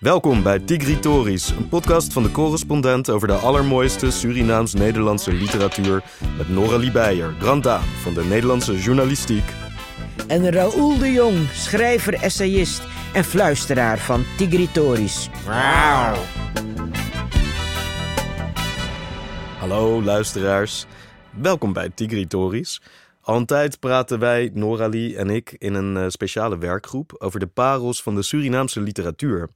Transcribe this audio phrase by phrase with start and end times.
[0.00, 6.04] Welkom bij Tigritoris, een podcast van de correspondent over de allermooiste Surinaams-Nederlandse literatuur
[6.36, 9.44] met Noralie Beijer, Grand Dame van de Nederlandse journalistiek.
[10.26, 12.82] En Raoul de Jong, schrijver, essayist
[13.14, 15.28] en fluisteraar van Tigritoris.
[19.58, 20.86] Hallo luisteraars,
[21.30, 22.82] welkom bij Tigritoris.
[23.20, 27.46] Al een tijd praten wij, Noralie en ik, in een eh, speciale werkgroep over de
[27.46, 29.48] parels van de Surinaamse literatuur.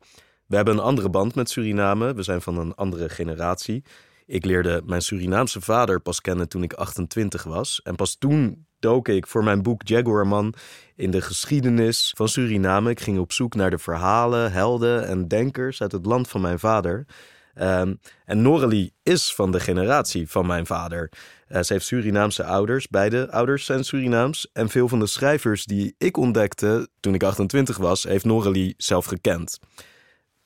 [0.50, 3.84] We hebben een andere band met Suriname, we zijn van een andere generatie.
[4.26, 7.80] Ik leerde mijn Surinaamse vader pas kennen toen ik 28 was.
[7.82, 10.54] En pas toen dook ik voor mijn boek Jaguarman
[10.96, 12.90] in de geschiedenis van Suriname.
[12.90, 16.58] Ik ging op zoek naar de verhalen, helden en denkers uit het land van mijn
[16.58, 17.06] vader.
[17.54, 21.12] Um, en Noralie is van de generatie van mijn vader.
[21.48, 24.50] Uh, ze heeft Surinaamse ouders, beide ouders zijn Surinaams.
[24.52, 29.04] En veel van de schrijvers die ik ontdekte toen ik 28 was, heeft Noralie zelf
[29.04, 29.58] gekend.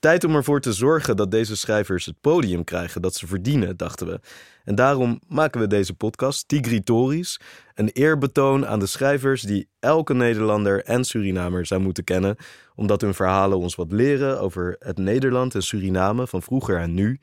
[0.05, 4.07] Tijd om ervoor te zorgen dat deze schrijvers het podium krijgen dat ze verdienen, dachten
[4.07, 4.21] we.
[4.65, 7.41] En daarom maken we deze podcast, Tigritoris,
[7.75, 12.37] een eerbetoon aan de schrijvers die elke Nederlander en Surinamer zou moeten kennen,
[12.75, 17.19] omdat hun verhalen ons wat leren over het Nederland en Suriname van vroeger en nu.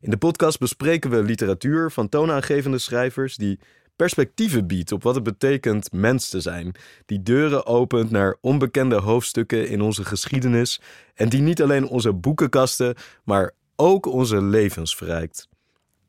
[0.00, 3.58] In de podcast bespreken we literatuur van toonaangevende schrijvers die
[3.96, 6.74] perspectieven biedt op wat het betekent mens te zijn,
[7.06, 10.80] die deuren opent naar onbekende hoofdstukken in onze geschiedenis
[11.14, 12.94] en die niet alleen onze boekenkasten,
[13.24, 15.48] maar ook onze levens verrijkt.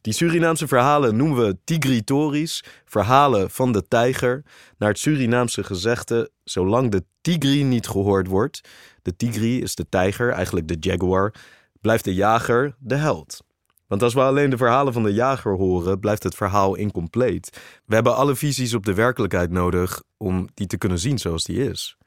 [0.01, 4.43] Die Surinaamse verhalen noemen we tigritories, verhalen van de tijger,
[4.77, 8.61] naar het Surinaamse gezegde: zolang de tigri niet gehoord wordt,
[9.01, 11.33] de tigri is de tijger, eigenlijk de jaguar,
[11.81, 13.45] blijft de jager de held.
[13.87, 17.59] Want als we alleen de verhalen van de jager horen, blijft het verhaal incompleet.
[17.85, 21.69] We hebben alle visies op de werkelijkheid nodig om die te kunnen zien zoals die
[21.69, 21.97] is.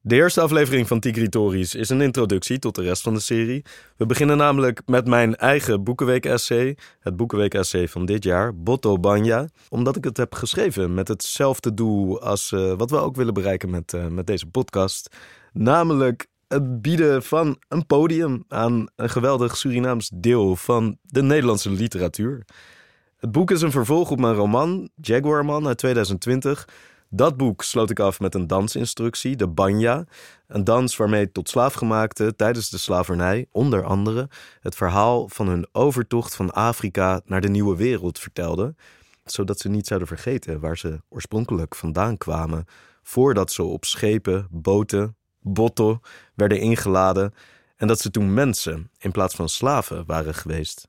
[0.00, 3.64] De eerste aflevering van Tigritories is een introductie tot de rest van de serie.
[3.96, 9.96] We beginnen namelijk met mijn eigen Boekenweek-essay, het Boekenweek-essay van dit jaar, Botto Banja, omdat
[9.96, 13.92] ik het heb geschreven met hetzelfde doel als uh, wat we ook willen bereiken met,
[13.92, 15.16] uh, met deze podcast.
[15.52, 22.44] Namelijk het bieden van een podium aan een geweldig Surinaams deel van de Nederlandse literatuur.
[23.16, 26.68] Het boek is een vervolg op mijn roman Jaguarman uit 2020.
[27.10, 30.04] Dat boek sloot ik af met een dansinstructie, de banja.
[30.46, 34.28] Een dans waarmee tot slaafgemaakten tijdens de slavernij, onder andere,
[34.60, 38.76] het verhaal van hun overtocht van Afrika naar de nieuwe wereld vertelden.
[39.24, 42.64] Zodat ze niet zouden vergeten waar ze oorspronkelijk vandaan kwamen,
[43.02, 45.17] voordat ze op schepen, boten
[45.52, 46.00] botten
[46.34, 47.34] werden ingeladen
[47.76, 50.88] en dat ze toen mensen in plaats van slaven waren geweest.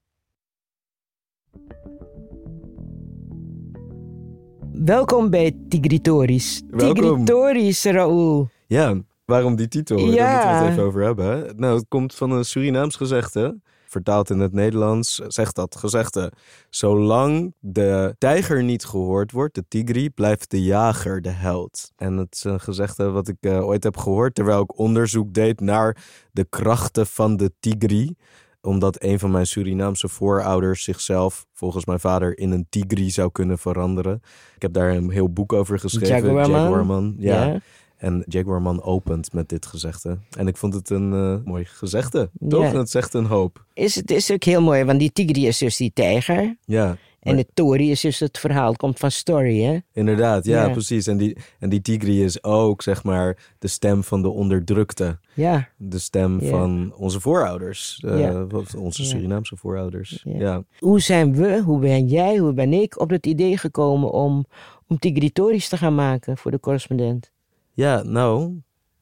[4.71, 6.61] Welkom bij Tigritoris.
[6.69, 6.93] Welkom.
[6.95, 8.49] Tigritoris, Raoul.
[8.67, 9.97] Ja, waarom die titel?
[9.99, 10.05] Ja.
[10.15, 11.59] Daar moeten we het even over hebben.
[11.59, 13.59] Nou, het komt van een Surinaams gezegde
[13.89, 16.31] vertaald in het Nederlands, zegt dat gezegde.
[16.69, 21.91] Zolang de tijger niet gehoord wordt, de tigri, blijft de jager de held.
[21.95, 25.59] En het is een gezegde wat ik uh, ooit heb gehoord terwijl ik onderzoek deed
[25.59, 25.97] naar
[26.31, 28.15] de krachten van de tigri
[28.61, 33.57] omdat een van mijn Surinaamse voorouders zichzelf, volgens mijn vader, in een tigri zou kunnen
[33.57, 34.21] veranderen.
[34.55, 36.33] Ik heb daar een heel boek over geschreven.
[36.33, 37.15] Jaguarman.
[37.17, 37.43] Ja.
[37.45, 37.59] ja.
[37.99, 40.17] En Jaguarman opent met dit gezegde.
[40.37, 42.29] En ik vond het een uh, mooi gezegde.
[42.47, 42.71] Toch?
[42.71, 42.77] Ja.
[42.77, 43.65] Het zegt een hoop.
[43.73, 46.57] Is, het is ook heel mooi, want die tigri is dus die tijger.
[46.65, 46.97] Ja.
[47.19, 49.77] En de Tori is dus het verhaal, komt van story, hè?
[49.93, 51.07] Inderdaad, ja, precies.
[51.07, 55.19] En die, en die tigri is ook, zeg maar, de stem van de onderdrukte.
[55.33, 55.69] Ja.
[55.77, 58.03] De stem van onze voorouders.
[58.05, 58.43] Uh,
[58.77, 60.21] onze Surinaamse voorouders.
[60.23, 60.63] Ja.
[60.79, 64.45] Hoe zijn we, hoe ben jij, hoe ben ik op het idee gekomen om,
[64.87, 67.31] om tigritories te gaan maken voor de correspondent?
[67.79, 68.61] Ja, nou.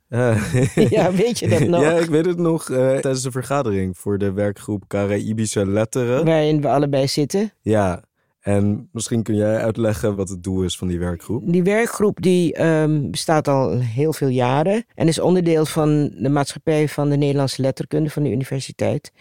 [0.09, 0.53] Uh,
[0.89, 1.81] ja, weet je dat nog?
[1.81, 6.25] ja, ik weet het nog uh, tijdens de vergadering voor de werkgroep Caraïbische Letteren.
[6.25, 7.51] Waarin we allebei zitten.
[7.61, 8.03] Ja,
[8.39, 11.43] en misschien kun jij uitleggen wat het doel is van die werkgroep?
[11.45, 16.87] Die werkgroep die um, bestaat al heel veel jaren en is onderdeel van de maatschappij
[16.87, 19.11] van de Nederlandse letterkunde van de universiteit.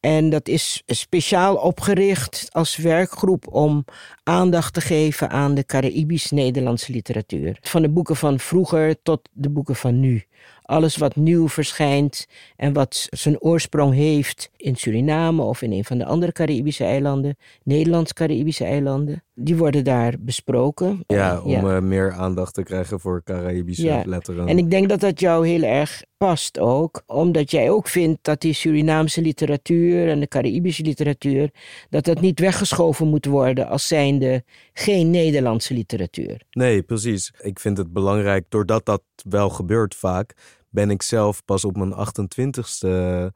[0.00, 3.84] En dat is speciaal opgericht als werkgroep om
[4.22, 7.58] aandacht te geven aan de Caribisch-Nederlandse literatuur.
[7.60, 10.24] Van de boeken van vroeger tot de boeken van nu.
[10.62, 15.98] Alles wat nieuw verschijnt en wat zijn oorsprong heeft in Suriname of in een van
[15.98, 21.02] de andere Caribische eilanden, Nederlands-Caribische eilanden, die worden daar besproken.
[21.06, 21.76] Ja, om ja.
[21.76, 24.02] Eh, meer aandacht te krijgen voor Caribische ja.
[24.06, 24.48] letteren.
[24.48, 28.40] En ik denk dat dat jou heel erg past ook, omdat jij ook vindt dat
[28.40, 31.50] die Surinaamse literatuur en de Caribische literatuur,
[31.90, 36.42] dat dat niet weggeschoven moet worden als zijnde geen Nederlandse literatuur.
[36.50, 37.32] Nee, precies.
[37.40, 40.34] Ik vind het belangrijk, doordat dat wel gebeurt vaak,
[40.70, 42.88] ben ik zelf pas op mijn 28ste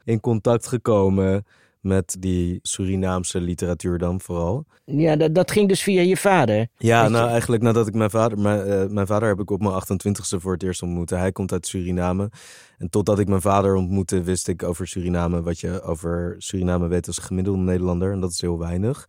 [0.05, 1.45] in contact gekomen
[1.83, 4.65] met die Surinaamse literatuur dan vooral.
[4.85, 6.67] Ja, dat, dat ging dus via je vader.
[6.79, 8.39] Ja, nou je- eigenlijk nadat ik mijn vader...
[8.39, 11.11] Mijn, eh, mijn vader heb ik op mijn 28ste voor het eerst ontmoet.
[11.11, 12.31] Hij komt uit Suriname.
[12.79, 15.43] En totdat ik mijn vader ontmoette, wist ik over Suriname...
[15.43, 18.13] wat je over Suriname weet als gemiddelde Nederlander.
[18.13, 19.09] En dat is heel weinig.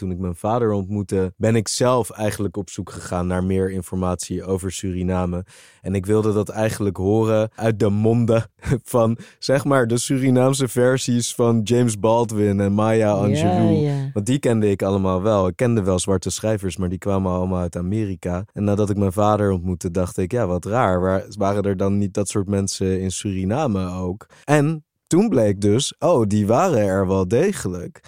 [0.00, 4.44] Toen ik mijn vader ontmoette, ben ik zelf eigenlijk op zoek gegaan naar meer informatie
[4.44, 5.44] over Suriname.
[5.80, 8.50] En ik wilde dat eigenlijk horen uit de monden
[8.84, 13.72] van, zeg maar, de Surinaamse versies van James Baldwin en Maya Angelou.
[13.72, 14.10] Ja, ja.
[14.12, 15.46] Want die kende ik allemaal wel.
[15.46, 18.44] Ik kende wel zwarte schrijvers, maar die kwamen allemaal uit Amerika.
[18.52, 21.00] En nadat ik mijn vader ontmoette, dacht ik, ja, wat raar.
[21.00, 24.26] Waar, waren er dan niet dat soort mensen in Suriname ook?
[24.44, 28.00] En toen bleek dus, oh, die waren er wel degelijk.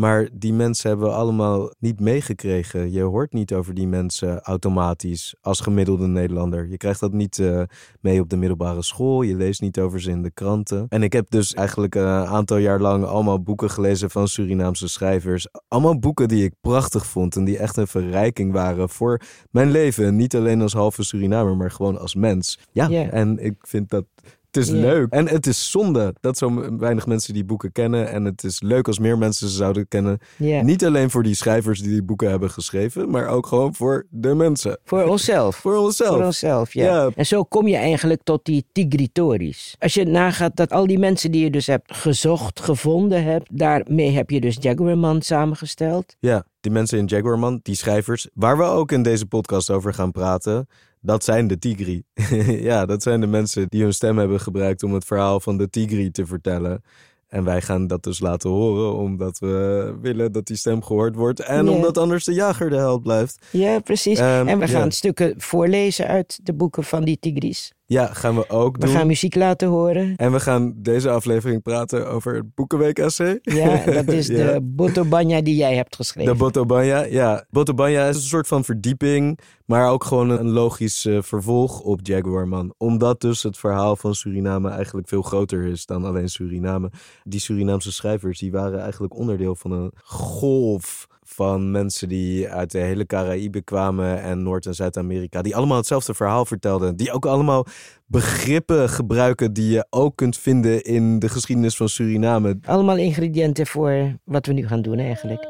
[0.00, 2.92] Maar die mensen hebben we allemaal niet meegekregen.
[2.92, 6.68] Je hoort niet over die mensen automatisch als gemiddelde Nederlander.
[6.68, 7.62] Je krijgt dat niet eh,
[8.00, 9.22] mee op de middelbare school.
[9.22, 10.86] Je leest niet over ze in de kranten.
[10.88, 15.46] En ik heb dus eigenlijk een aantal jaar lang allemaal boeken gelezen van Surinaamse schrijvers.
[15.68, 19.20] Allemaal boeken die ik prachtig vond en die echt een verrijking waren voor
[19.50, 20.16] mijn leven.
[20.16, 22.58] Niet alleen als halve Surinamer, maar gewoon als mens.
[22.72, 23.10] Ja, Ja.
[23.10, 24.04] en ik vind dat.
[24.50, 25.12] Het is leuk.
[25.12, 28.08] En het is zonde dat zo weinig mensen die boeken kennen.
[28.08, 30.18] En het is leuk als meer mensen ze zouden kennen.
[30.62, 34.34] Niet alleen voor die schrijvers die die boeken hebben geschreven, maar ook gewoon voor de
[34.34, 34.78] mensen.
[34.84, 35.56] Voor onszelf.
[35.70, 36.16] Voor onszelf.
[36.16, 36.84] Voor onszelf, ja.
[36.84, 37.10] Ja.
[37.14, 39.74] En zo kom je eigenlijk tot die tigritories.
[39.78, 44.10] Als je nagaat dat al die mensen die je dus hebt gezocht, gevonden hebt, daarmee
[44.10, 46.16] heb je dus Jaguarman samengesteld.
[46.18, 50.10] Ja, die mensen in Jaguarman, die schrijvers, waar we ook in deze podcast over gaan
[50.10, 50.68] praten,
[51.00, 52.02] dat zijn de Tigri.
[52.68, 55.70] ja, dat zijn de mensen die hun stem hebben gebruikt om het verhaal van de
[55.70, 56.82] Tigri te vertellen.
[57.28, 61.40] En wij gaan dat dus laten horen, omdat we willen dat die stem gehoord wordt.
[61.40, 63.46] En omdat anders de jager de held blijft.
[63.50, 64.18] Ja, precies.
[64.18, 67.72] Ehm, en we gaan stukken voorlezen uit de boeken van die tigris.
[67.90, 68.94] Ja, gaan we ook We doen.
[68.94, 70.16] gaan muziek laten horen.
[70.16, 73.38] En we gaan deze aflevering praten over het Boekenweek-essay.
[73.42, 74.52] Ja, dat is Ja.
[74.52, 76.32] de Botobanya die jij hebt geschreven.
[76.32, 77.44] De Botobanya, ja.
[77.50, 82.74] Botobanya is een soort van verdieping, maar ook gewoon een logisch eh, vervolg op Jaguarman.
[82.78, 86.90] Omdat dus het verhaal van Suriname eigenlijk veel groter is dan alleen Suriname.
[87.24, 92.78] Die Surinaamse schrijvers, die waren eigenlijk onderdeel van een golf van mensen die uit de
[92.78, 95.42] hele Caraïbe kwamen en Noord- en Zuid-Amerika.
[95.42, 96.96] Die allemaal hetzelfde verhaal vertelden.
[96.96, 97.66] Die ook allemaal
[98.06, 102.58] begrippen gebruiken die je ook kunt vinden in de geschiedenis van Suriname.
[102.64, 105.48] Allemaal ingrediënten voor wat we nu gaan doen eigenlijk.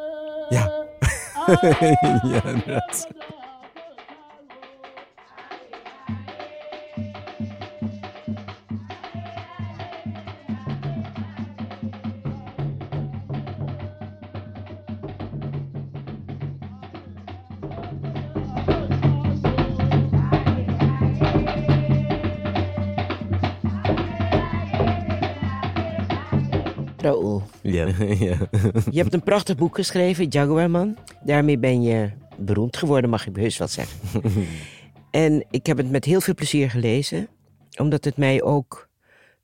[0.49, 0.73] Ja.
[2.33, 3.09] ja, inderdaad.
[27.03, 27.87] Raoul, Ja,
[28.29, 28.37] ja.
[28.91, 30.97] je hebt een prachtig boek geschreven, Jaguarman.
[31.25, 33.99] Daarmee ben je beroemd geworden, mag ik heus wel zeggen.
[35.11, 37.29] en ik heb het met heel veel plezier gelezen,
[37.79, 38.89] omdat het mij ook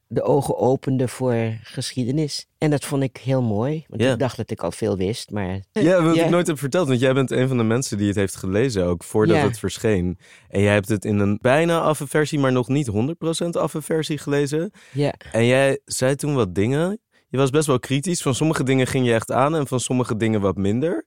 [0.09, 2.47] de ogen opende voor geschiedenis.
[2.59, 4.13] En dat vond ik heel mooi, want Ja.
[4.13, 5.61] ik dacht dat ik al veel wist, maar...
[5.73, 6.25] Ja, wat Ja.
[6.25, 8.85] ik nooit heb verteld, want jij bent een van de mensen die het heeft gelezen
[8.85, 9.43] ook voordat Ja.
[9.43, 10.19] het verscheen.
[10.49, 14.19] En jij hebt het in een bijna affe versie, maar nog niet 100% affe versie
[14.19, 14.71] gelezen.
[14.93, 17.01] Ja, En jij zei toen wat dingen.
[17.37, 18.23] Je was best wel kritisch.
[18.23, 21.05] Van sommige dingen ging je echt aan en van sommige dingen wat minder.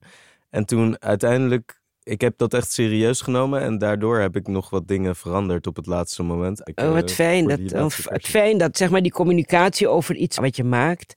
[0.50, 4.88] En toen uiteindelijk, ik heb dat echt serieus genomen en daardoor heb ik nog wat
[4.88, 6.60] dingen veranderd op het laatste moment.
[6.68, 7.40] Ik, oh, eh, wat fijn.
[7.40, 10.64] voor Dat, die oh, het fijn dat zeg maar, die communicatie over iets wat je
[10.64, 11.14] maakt,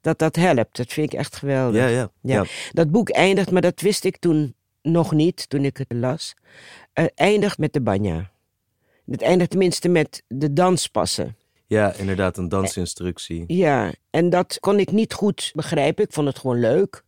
[0.00, 0.76] dat dat helpt.
[0.76, 1.80] Dat vind ik echt geweldig.
[1.80, 2.34] Ja, ja, Ja.
[2.34, 2.44] ja.
[2.72, 6.34] Dat boek eindigt, maar dat wist ik toen nog niet, toen ik het las.
[6.92, 8.30] eh, eindigt met de banja.
[9.06, 11.36] Het eindigt tenminste met de danspassen.
[11.74, 13.44] Ja, inderdaad, een dansinstructie.
[13.46, 16.04] Ja, en dat kon ik niet goed begrijpen.
[16.04, 17.04] Ik vond het gewoon leuk.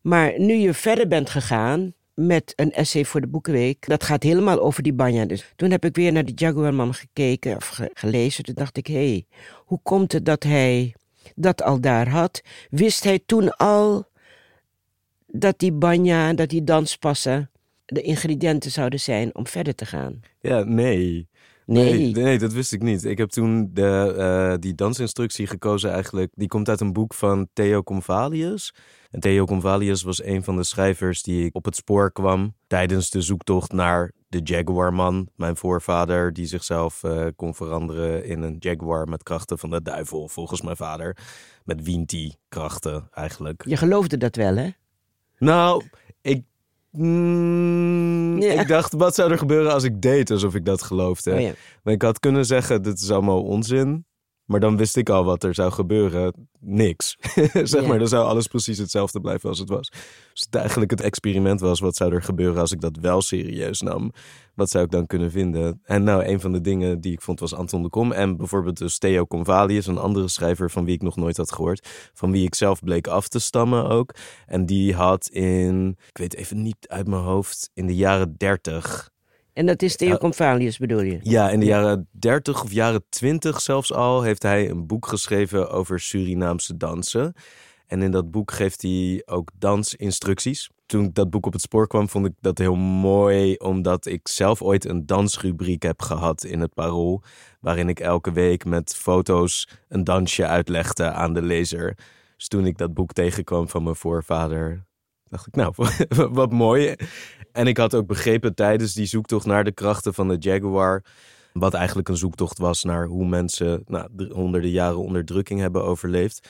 [0.00, 4.60] Maar nu je verder bent gegaan met een essay voor de Boekenweek, dat gaat helemaal
[4.60, 5.24] over die banja.
[5.24, 8.44] Dus toen heb ik weer naar die Jaguarman gekeken of ge- gelezen.
[8.44, 9.26] Toen dacht ik, hé, hey,
[9.64, 10.94] hoe komt het dat hij
[11.34, 12.42] dat al daar had?
[12.70, 14.06] Wist hij toen al
[15.26, 17.50] dat die banja, dat die danspassen
[17.84, 20.20] de ingrediënten zouden zijn om verder te gaan?
[20.40, 21.27] Ja, nee.
[21.68, 22.10] Nee.
[22.10, 23.04] nee, dat wist ik niet.
[23.04, 26.32] Ik heb toen de, eh, die dansinstructie gekozen eigenlijk.
[26.34, 28.74] Die komt uit een boek van Theo Convalius.
[29.10, 33.20] En Theo Convalius was een van de schrijvers die op het spoor kwam tijdens de
[33.20, 35.28] zoektocht naar de Jaguarman.
[35.36, 40.28] Mijn voorvader die zichzelf eh, kon veranderen in een Jaguar met krachten van de duivel,
[40.28, 41.16] volgens mijn vader.
[41.64, 43.64] Met Winti krachten eigenlijk.
[43.66, 44.68] Je geloofde dat wel, hè?
[45.38, 45.84] Nou,
[46.20, 46.42] ik
[46.98, 48.60] Mm, Ja.
[48.60, 51.32] Ik dacht, wat zou er gebeuren als ik deed alsof ik dat geloofde?
[51.32, 51.52] Oh ja.
[51.82, 54.06] Maar ik had kunnen zeggen, dit is allemaal onzin.
[54.44, 56.48] Maar dan wist ik al wat er zou gebeuren.
[56.60, 57.16] Niks.
[57.52, 57.86] zeg Ja.
[57.86, 59.90] maar, dan zou alles precies hetzelfde blijven als het was.
[60.32, 63.80] Dus het eigenlijk het experiment was, wat zou er gebeuren als ik dat wel serieus
[63.80, 64.12] nam?
[64.58, 65.80] Wat zou ik dan kunnen vinden?
[65.84, 68.12] En nou, een van de dingen die ik vond was Anton de Kom.
[68.12, 72.10] En bijvoorbeeld dus Theo Convalius, een andere schrijver van wie ik nog nooit had gehoord.
[72.14, 74.14] Van wie ik zelf bleek af te stammen ook.
[74.46, 79.10] En die had in, ik weet even niet uit mijn hoofd, in de jaren dertig
[79.52, 80.16] En dat is Theo.
[80.16, 81.18] Convalius bedoel je?
[81.22, 85.70] ja, in de jaren 30 of jaren 20 zelfs al heeft hij een boek geschreven
[85.70, 87.34] over Surinaamse dansen.
[87.88, 90.70] En in dat boek geeft hij ook dansinstructies.
[90.86, 94.28] Toen ik dat boek op het spoor kwam, vond ik dat heel mooi, omdat ik
[94.28, 97.22] zelf ooit een dansrubriek heb gehad in het Parool.
[97.60, 101.96] Waarin ik elke week met foto's een dansje uitlegde aan de lezer.
[102.36, 104.86] Dus toen ik dat boek tegenkwam van mijn voorvader,
[105.24, 105.72] dacht ik, nou,
[106.30, 106.94] wat mooi.
[107.52, 111.04] En ik had ook begrepen tijdens die zoektocht naar de krachten van de Jaguar.
[111.52, 116.48] Wat eigenlijk een zoektocht was naar hoe mensen nou, de honderden jaren onderdrukking hebben overleefd.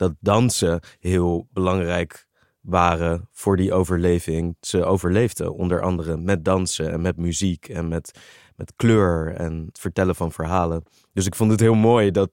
[0.00, 2.26] Dat dansen heel belangrijk
[2.60, 4.56] waren voor die overleving.
[4.60, 8.18] Ze overleefden onder andere met dansen en met muziek en met,
[8.56, 10.82] met kleur en het vertellen van verhalen.
[11.12, 12.30] Dus ik vond het heel mooi dat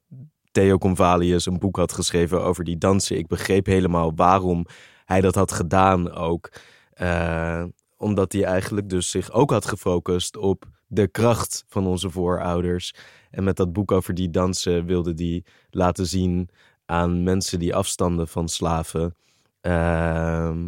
[0.50, 3.18] Theo Convalius een boek had geschreven over die dansen.
[3.18, 4.66] Ik begreep helemaal waarom
[5.04, 6.52] hij dat had gedaan ook.
[6.90, 7.64] Eh,
[7.96, 12.94] omdat hij eigenlijk dus zich ook had gefocust op de kracht van onze voorouders.
[13.30, 16.48] En met dat boek over die dansen wilde hij laten zien
[16.88, 19.14] aan mensen die afstanden van slaven.
[19.60, 20.66] ehm,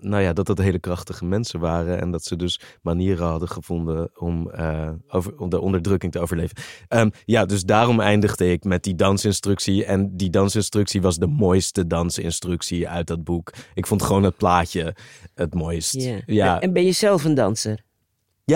[0.00, 2.00] nou ja, dat dat hele krachtige mensen waren.
[2.00, 6.56] En dat ze dus manieren hadden gevonden om, eh, over, om de onderdrukking te overleven.
[6.88, 9.84] Ehm, ja, dus daarom eindigde ik met die dansinstructie.
[9.84, 13.52] En die dansinstructie was de mooiste dansinstructie uit dat boek.
[13.74, 14.94] Ik vond gewoon het plaatje
[15.34, 16.22] het mooist.
[16.26, 16.60] Ja.
[16.60, 17.84] en ben je zelf een danser?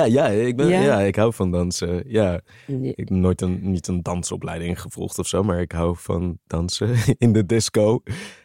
[0.04, 0.80] Ja, ja, ik, ben, Ja?
[0.80, 1.00] ja?
[1.00, 2.04] ik hou van dansen.
[2.06, 2.40] Ja.
[2.66, 2.76] Ja.
[2.80, 6.94] Ik heb nooit een, niet een dansopleiding gevolgd of zo, maar ik hou van dansen
[7.18, 8.02] in de disco.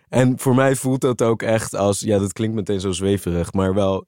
[0.10, 3.74] En voor mij voelt dat ook echt als, ja, dat klinkt meteen zo zweverig, maar
[3.74, 4.06] wel,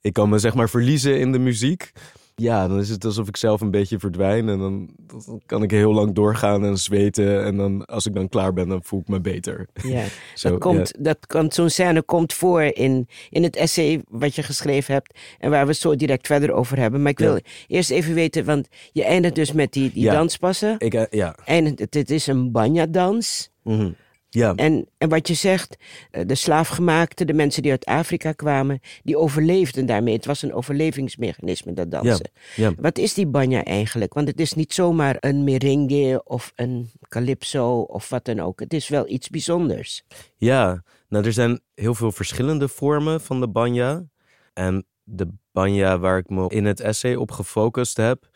[0.00, 1.92] ik kan me zeg maar verliezen in de muziek.
[2.40, 5.70] Ja, dan is het alsof ik zelf een beetje verdwijn en dan, dan kan ik
[5.70, 7.44] heel lang doorgaan en zweten.
[7.44, 9.66] En dan, als ik dan klaar ben, dan voel ik me beter.
[9.82, 10.04] Ja.
[10.34, 14.42] Zo, dat komt, dat komt, zo'n scène komt voor in, in het essay wat je
[14.42, 17.02] geschreven hebt en waar we het zo direct verder over hebben.
[17.02, 17.40] Maar ik wil Ja.
[17.66, 20.12] eerst even weten, want je eindigt dus met die, die Ja.
[20.12, 20.74] danspassen.
[20.78, 21.34] Ik, eh, ja.
[21.44, 23.50] En het, het is een banya-dans.
[23.62, 23.90] Mhm.
[24.30, 24.54] Ja.
[24.54, 25.76] En, en wat je zegt,
[26.10, 30.14] eh, de slaafgemaakten, de mensen die uit Afrika kwamen, die overleefden daarmee.
[30.14, 32.30] Het was een overlevingsmechanisme, dat dansen.
[32.56, 32.72] ja.
[32.76, 34.14] Wat is die banya eigenlijk?
[34.14, 38.60] Want het is niet zomaar een merengue of een calypso of wat dan ook.
[38.60, 40.04] Het is wel iets bijzonders.
[40.36, 44.04] Ja, nou er zijn heel veel verschillende vormen van de banja.
[44.52, 48.28] En de banja waar ik me in het essay op gefocust heb,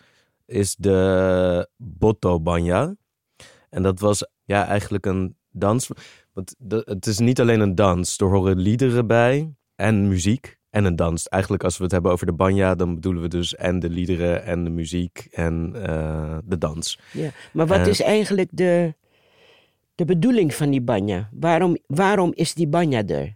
[0.47, 2.95] is de Botto banja.
[3.71, 5.89] En dat was ja eigenlijk een dans.
[6.33, 10.85] Want de- het is niet alleen een dans, er horen liederen bij en muziek en
[10.85, 11.29] een dans.
[11.29, 14.45] Eigenlijk als we het hebben over de banja, dan bedoelen we dus en de liederen
[14.45, 16.99] en de muziek en eh, de dans.
[17.13, 17.31] Ja.
[17.53, 17.87] Maar wat Eh.
[17.87, 18.95] is eigenlijk de,
[19.95, 21.29] de bedoeling van die banya?
[21.33, 23.35] Waarom, waarom is die banya er?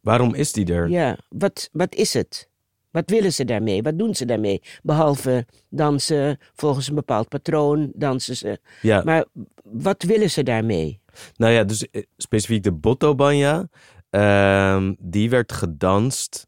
[0.00, 0.88] Waarom is die er?
[0.88, 2.48] Ja, wat, wat is het?
[2.90, 3.82] Wat willen ze daarmee?
[3.82, 4.62] Wat doen ze daarmee?
[4.82, 8.58] Behalve dansen volgens een bepaald patroon, dansen ze.
[8.82, 9.02] Ja.
[9.04, 9.24] Maar
[9.62, 11.00] wat willen ze daarmee?
[11.36, 13.68] Nou ja, dus eh, specifiek de Botto Banja.
[14.10, 16.46] ehm, die werd gedanst.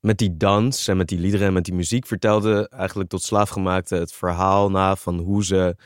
[0.00, 3.94] Met die dans en met die liederen en met die muziek vertelde eigenlijk tot slaafgemaakte
[3.94, 5.76] het verhaal na van hoe ze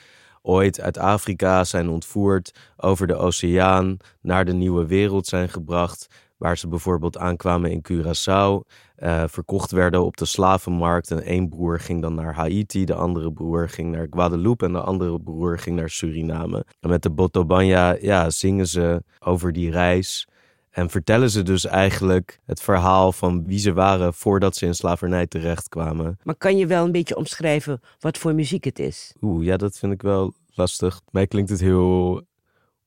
[0.42, 6.06] ooit uit Afrika zijn ontvoerd, over de oceaan naar de nieuwe wereld zijn gebracht.
[6.42, 11.10] Waar ze bijvoorbeeld aankwamen in Curaçao, eh, verkocht werden op de slavenmarkt.
[11.10, 14.80] En één broer ging dan naar Haiti, de andere broer ging naar Guadeloupe en de
[14.80, 16.64] andere broer ging naar Suriname.
[16.80, 20.28] En met de Botobanya ja, zingen ze over die reis.
[20.70, 25.26] En vertellen ze dus eigenlijk het verhaal van wie ze waren voordat ze in slavernij
[25.26, 26.18] terechtkwamen.
[26.22, 29.14] Maar kan je wel een beetje omschrijven wat voor muziek het is?
[29.20, 31.00] Oeh, ja, dat vind ik wel lastig.
[31.10, 32.22] Mij klinkt het heel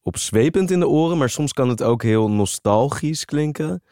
[0.06, 3.84] opzwepend in de oren, maar soms kan het ook heel nostalgisch klinken.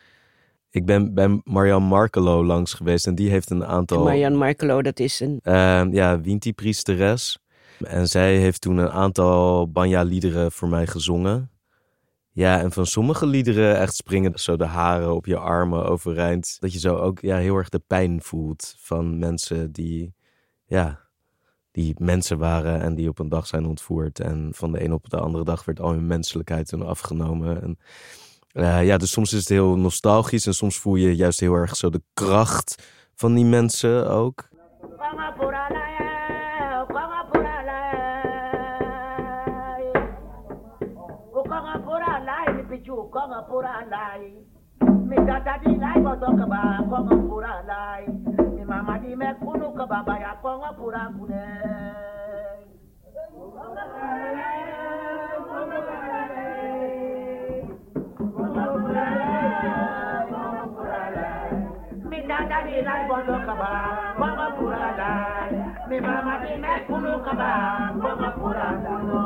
[0.70, 4.03] Ik ben bij Marianne Markelo langs geweest en die heeft een aantal...
[4.03, 5.39] Marianne Markelo, dat is een...
[5.43, 7.38] Ehm, ja, Winti-priesteres.
[7.79, 11.51] En zij heeft toen een aantal Banja-liederen voor mij gezongen.
[12.32, 16.58] Ja, en van sommige liederen echt springen zo de haren op je armen overeind.
[16.60, 20.13] Dat je zo ook ja, heel erg de pijn voelt van mensen die,
[20.65, 21.02] ja,
[21.74, 24.20] die mensen waren en die op een dag zijn ontvoerd.
[24.20, 27.62] En van de een op de andere dag werd al hun menselijkheid hun afgenomen.
[27.62, 27.77] En
[28.53, 31.75] Uh, ja, dus soms is het heel nostalgisch en soms voel je juist heel erg
[31.75, 34.48] zo de kracht van die mensen ook.
[45.10, 46.98] mi tata di lai goto ka ba ko
[47.28, 48.04] pura lai.
[48.56, 51.46] Mi mama di me kunu ka baba ya ko ngo pura kune.
[62.10, 62.78] Mi di
[64.30, 64.90] ba pura
[65.90, 67.52] mi mama di me kunu ka ba
[68.02, 68.10] ko
[68.40, 69.24] pura kunu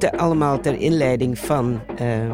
[0.00, 2.30] dit allemaal ter inleiding van, eh,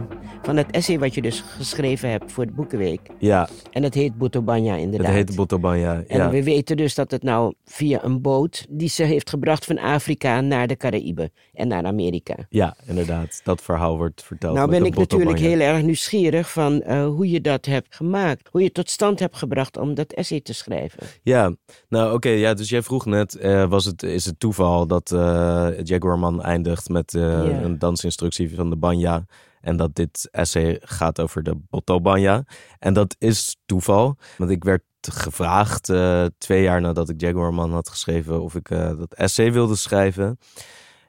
[0.49, 3.01] van het essay wat je dus geschreven hebt voor de Boekenweek.
[3.19, 5.07] Ja, En dat heet Botobanya inderdaad.
[5.07, 6.03] het heet Botobanya.
[6.07, 6.31] En Ja.
[6.31, 10.41] we weten dus dat het nou via een boot die ze heeft gebracht van Afrika
[10.41, 12.35] naar de Caraïben en naar Amerika.
[12.49, 13.41] ja, inderdaad.
[13.45, 14.55] Dat verhaal wordt verteld.
[14.55, 18.49] Nou ben ik natuurlijk heel erg nieuwsgierig van eh, hoe je dat hebt gemaakt.
[18.51, 21.03] Hoe je het tot stand hebt gebracht om dat essay te schrijven.
[21.23, 21.55] Ja,
[21.89, 25.69] nou oké, ja, dus jij vroeg net, eh, was het, is het toeval dat eh
[25.83, 27.43] Jaguarman eindigt met Ja.
[27.45, 29.25] een dansinstructie van de Banya
[29.69, 32.45] en dat dit essay gaat over de Botobanya.
[32.79, 37.89] En dat is toeval, want ik werd gevraagd eh, twee jaar nadat ik Jaguarman had
[37.89, 40.39] geschreven of ik eh, dat essay wilde schrijven.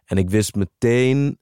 [0.05, 1.39] En ik wist meteen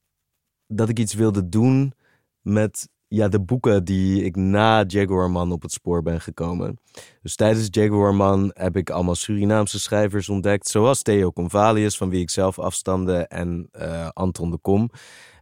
[0.68, 1.94] dat ik iets wilde doen
[2.42, 6.80] met ja, de boeken die ik na Jaguarman op het spoor ben gekomen.
[7.22, 10.68] Dus tijdens Jaguarman heb ik allemaal Surinaamse schrijvers ontdekt.
[10.68, 13.28] Zoals Theo Convalius, van wie ik zelf afstamde.
[13.28, 14.90] En eh, Anton de Kom,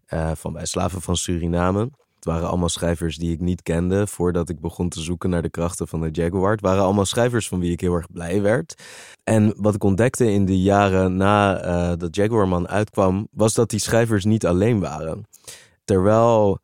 [0.06, 1.90] eh, van Bij Slaven van Suriname.
[2.16, 5.50] Het waren allemaal schrijvers die ik niet kende voordat ik begon te zoeken naar de
[5.50, 6.52] krachten van de Jaguar.
[6.52, 8.84] Het waren allemaal schrijvers van wie ik heel erg blij werd.
[9.24, 13.80] En wat ik ontdekte in de jaren na eh, dat Jaguarman uitkwam, was dat die
[13.80, 15.28] schrijvers niet alleen waren.
[15.84, 16.60] Terwijl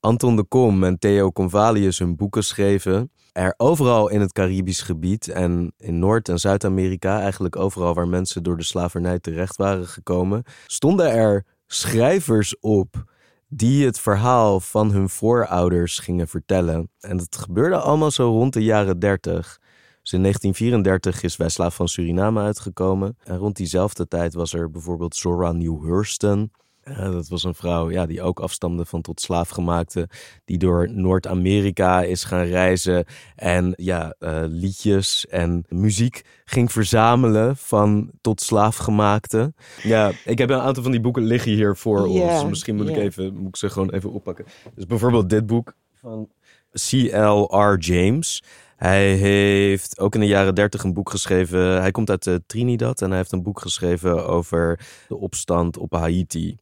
[0.00, 5.28] Anton de Kom en Theo Convalius hun boeken schreven, er overal in het Caribisch gebied
[5.28, 10.42] en in Noord- en Zuid-Amerika, eigenlijk overal waar mensen door de slavernij terecht waren gekomen,
[10.66, 13.04] stonden er schrijvers op
[13.48, 16.90] die het verhaal van hun voorouders gingen vertellen.
[17.00, 19.60] En dat gebeurde allemaal zo rond de jaren 30.
[20.02, 23.16] Dus in 1934 is Wij Slaaf van Suriname uitgekomen.
[23.24, 26.50] En rond diezelfde tijd was er bijvoorbeeld Zora Neale Hurston.
[26.84, 30.08] Eh, dat was een vrouw ja, die ook afstamde van tot slaafgemaakte.
[30.44, 33.04] Die door Noord-Amerika is gaan reizen.
[33.36, 39.52] En ja, eh, liedjes en muziek ging verzamelen van tot slaafgemaakte.
[39.82, 42.44] Ja, ik heb een aantal van die boeken liggen hier voor ons.
[42.44, 44.44] Misschien moet ik, even, moet ik ze gewoon even oppakken.
[44.74, 46.28] Dus bijvoorbeeld dit boek van
[46.72, 47.78] C.L.R.
[47.78, 48.42] James.
[48.76, 51.80] Hij heeft ook in de jaren dertig een boek geschreven.
[51.80, 55.92] Hij komt uit eh, Trinidad en hij heeft een boek geschreven over de opstand op
[55.92, 56.56] Haiti.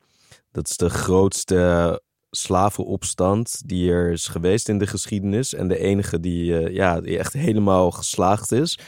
[0.53, 5.55] Dat is de grootste slavenopstand die er is geweest in de geschiedenis.
[5.55, 8.79] En de enige die, eh, ja, die echt helemaal geslaagd is.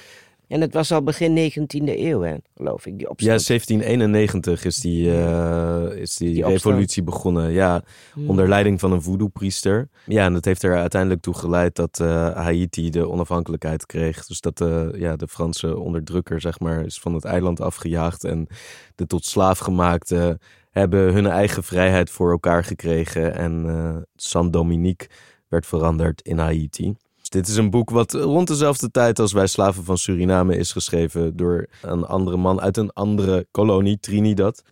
[0.48, 3.42] En het was al begin 19e eeuw, hè, geloof ik, die Ja, opstand.
[3.42, 7.52] 1791 is die, eh, is die, revolutie begonnen.
[7.52, 8.28] Ja, Hmm.
[8.28, 9.88] onder leiding van een voodoo-priester.
[10.06, 14.26] Ja, en dat heeft er uiteindelijk toe geleid dat eh, Haiti de onafhankelijkheid kreeg.
[14.26, 18.24] Dus dat eh, ja, de Franse onderdrukker, zeg maar, is van het eiland afgejaagd.
[18.24, 18.46] En
[18.94, 20.38] de tot slaafgemaakten
[20.74, 23.34] hebben hun eigen vrijheid voor elkaar gekregen.
[23.34, 25.08] En eh Saint-Dominique
[25.48, 26.94] werd veranderd in Haiti.
[27.18, 30.72] Dus dit is een boek wat rond dezelfde tijd als Wij Slaven van Suriname is
[30.72, 34.62] geschreven door een andere man uit een andere kolonie, Trinidad.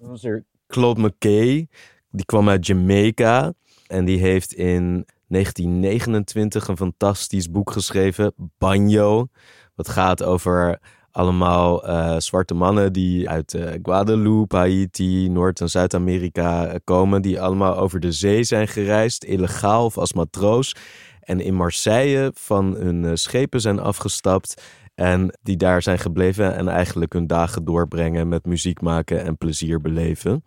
[0.67, 1.69] Claude McKay.
[2.11, 3.53] Die kwam uit Jamaica
[3.87, 9.29] en die heeft in 1929 een fantastisch boek geschreven, Banjo.
[9.75, 10.81] Wat gaat over
[11.13, 17.23] allemaal eh, zwarte mannen die uit eh, Guadeloupe, Haiti, Noord- en Zuid-Amerika eh, komen.
[17.23, 20.75] Die allemaal over de zee zijn gereisd, illegaal of als matroos.
[21.21, 24.63] En in Marseille van hun schepen zijn afgestapt.
[24.95, 29.81] En die daar zijn gebleven en eigenlijk hun dagen doorbrengen met muziek maken en plezier
[29.81, 30.45] beleven.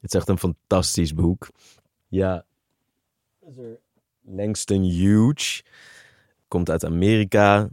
[0.00, 1.48] Het is echt een fantastisch boek.
[2.08, 2.44] Ja,
[4.24, 5.62] Langston Huge
[6.48, 7.68] komt uit Amerika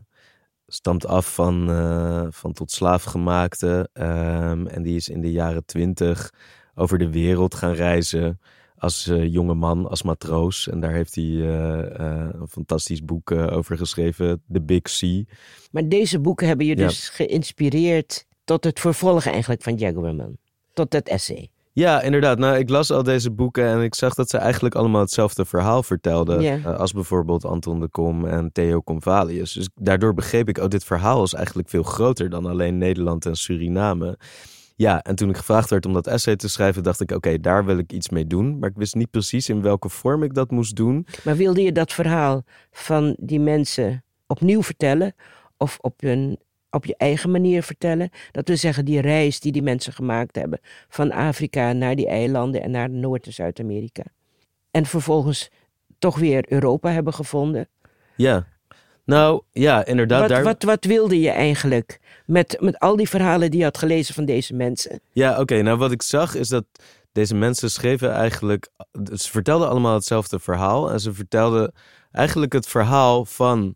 [0.68, 3.90] stamt af van, uh, van tot slaafgemaakte.
[3.94, 6.34] Um, en die is in de jaren twintig
[6.76, 8.40] over de wereld gaan reizen
[8.78, 10.70] als uh, jonge man, als matroos.
[10.70, 11.80] En daar heeft hij uh,
[12.32, 15.24] een fantastisch boek over geschreven, The Big Sea.
[15.72, 20.38] Maar deze boeken hebben je dus geïnspireerd tot het vervolg eigenlijk van Jaguarman.
[20.74, 21.50] Tot het essay.
[21.76, 22.38] Ja, inderdaad.
[22.38, 25.84] Nou, ik las al deze boeken en ik zag dat ze eigenlijk allemaal hetzelfde verhaal
[25.84, 26.44] vertelden.
[26.44, 29.54] Uh, als bijvoorbeeld Anton de Kom en Theo Convalius.
[29.54, 33.36] Dus daardoor begreep ik, oh, dit verhaal is eigenlijk veel groter dan alleen Nederland en
[33.36, 34.18] Suriname.
[34.76, 37.66] Ja, en toen ik gevraagd werd om dat essay te schrijven, dacht ik, oké, daar
[37.66, 38.60] wil ik iets mee doen.
[38.60, 41.08] Maar ik wist niet precies in welke vorm ik dat moest doen.
[41.24, 45.16] Maar wilde je dat verhaal van die mensen opnieuw vertellen?
[45.58, 46.40] Of op een
[46.76, 48.10] op je eigen manier vertellen.
[48.32, 50.60] Dat we zeggen, die reis die die mensen gemaakt hebben
[50.90, 54.04] van Afrika naar die eilanden en naar Noord- en Zuid-Amerika.
[54.72, 55.50] En vervolgens
[56.00, 57.68] toch weer Europa hebben gevonden.
[58.16, 58.48] Ja,
[59.06, 60.20] nou ja, inderdaad.
[60.20, 60.44] Wat, daar...
[60.44, 64.26] wat, wat wilde je eigenlijk met, met al die verhalen die je had gelezen van
[64.26, 65.00] deze mensen?
[65.12, 65.62] Ja, oké.
[65.62, 66.66] Nou, wat ik zag is dat
[67.12, 68.70] deze mensen schreven eigenlijk.
[69.14, 70.92] Ze vertelden allemaal hetzelfde verhaal.
[70.92, 71.74] En ze vertelden
[72.12, 73.76] eigenlijk het verhaal van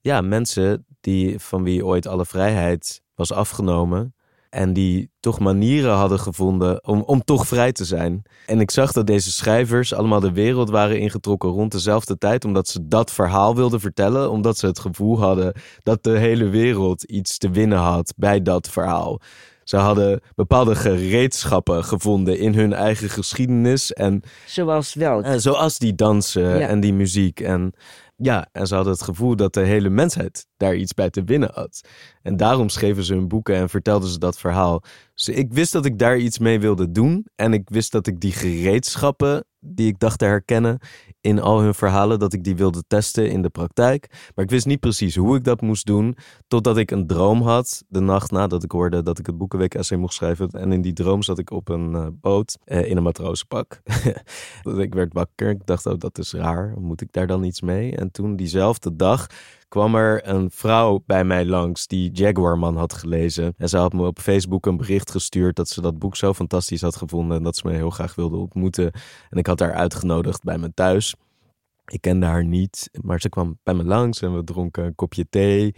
[0.00, 4.12] ja, mensen die, van wie ooit alle vrijheid was afgenomen.
[4.50, 8.22] En die toch manieren hadden gevonden om, om toch vrij te zijn.
[8.46, 12.44] En ik zag dat deze schrijvers allemaal de wereld waren ingetrokken rond dezelfde tijd.
[12.44, 14.30] Omdat ze dat verhaal wilden vertellen.
[14.30, 18.68] Omdat ze het gevoel hadden dat de hele wereld iets te winnen had bij dat
[18.68, 19.20] verhaal.
[19.64, 23.92] Ze hadden bepaalde gereedschappen gevonden in hun eigen geschiedenis.
[23.92, 25.40] En, zoals wel.
[25.40, 27.40] Zoals die dansen en die muziek.
[27.40, 27.72] En
[28.22, 31.50] ja, en ze hadden het gevoel dat de hele mensheid daar iets bij te winnen
[31.52, 31.80] had.
[32.28, 34.82] En daarom schreven ze hun boeken en vertelden ze dat verhaal.
[35.14, 37.26] Ik wist dat ik daar iets mee wilde doen.
[37.34, 40.78] En ik wist dat ik die gereedschappen die ik dacht te herkennen
[41.20, 44.30] in al hun verhalen, dat ik die wilde testen in de praktijk.
[44.34, 46.16] Maar ik wist niet precies hoe ik dat moest doen,
[46.48, 49.98] totdat ik een droom had de nacht nadat ik hoorde dat ik het Boekenweek essay
[49.98, 50.48] mocht schrijven.
[50.48, 53.80] En in die droom zat ik op een uh, boot uh, in een matrozenpak.
[54.86, 57.96] ik werd wakker, ik dacht, oh dat is raar, moet ik daar dan iets mee?
[57.96, 59.26] En toen diezelfde dag
[59.68, 63.54] kwam er een vrouw bij mij langs die Jaguarman had gelezen.
[63.56, 66.80] En ze had me op Facebook een bericht gestuurd dat ze dat boek zo fantastisch
[66.80, 68.92] had gevonden en dat ze me heel graag wilde ontmoeten.
[69.30, 71.14] En ik had haar uitgenodigd bij me thuis.
[71.86, 75.26] Ik kende haar niet, maar ze kwam bij me langs en we dronken een kopje
[75.30, 75.74] thee.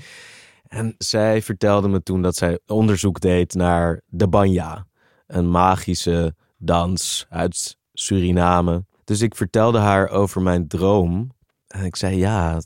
[0.66, 4.87] En zij vertelde me toen dat zij onderzoek deed naar de banya,
[5.26, 8.85] een magische dans uit Suriname.
[9.05, 11.31] Dus ik vertelde haar over mijn droom
[11.70, 12.61] en ik zei, ja,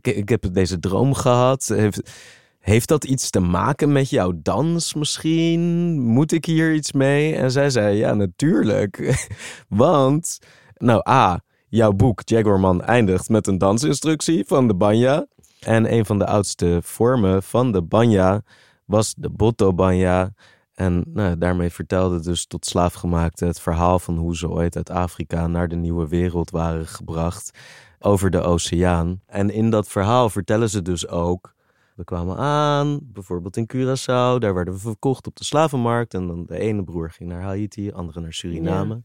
[0.00, 1.66] ik, heb deze droom gehad.
[1.66, 2.10] Heeft,
[2.58, 5.60] heeft dat iets te maken met jouw dans misschien?
[6.00, 7.34] Moet ik hier iets mee?
[7.34, 9.26] En zij zei, ja, natuurlijk.
[9.68, 10.38] Want,
[10.76, 15.26] nou, A, jouw boek Jaguarman eindigt met een dansinstructie van de banya.
[15.60, 18.42] En een van de oudste vormen van de banya
[18.84, 20.32] was de botto banya.
[20.74, 25.46] En nou, daarmee vertelde dus tot slaafgemaakte het verhaal van hoe ze ooit uit Afrika
[25.46, 27.58] naar de nieuwe wereld waren gebracht
[28.04, 29.20] over de oceaan.
[29.26, 31.54] En in dat verhaal vertellen ze dus ook.
[31.96, 34.38] We kwamen aan, bijvoorbeeld in Curaçao.
[34.38, 36.14] Daar werden we verkocht op de slavenmarkt.
[36.14, 39.02] En dan de ene broer ging naar Haiti, de andere naar Suriname.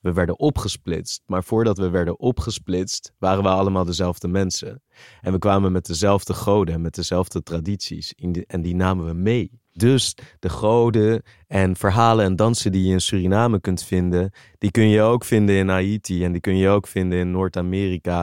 [0.00, 1.22] We werden opgesplitst.
[1.26, 4.82] Maar voordat we werden opgesplitst, waren we allemaal dezelfde mensen.
[5.20, 8.14] En we kwamen met dezelfde goden en met dezelfde tradities.
[8.46, 9.62] en die namen we mee.
[9.76, 14.88] Dus de goden en verhalen en dansen die je in Suriname kunt vinden, die kun
[14.88, 18.22] je ook vinden in Haiti en die kun je ook vinden in Noord-Amerika.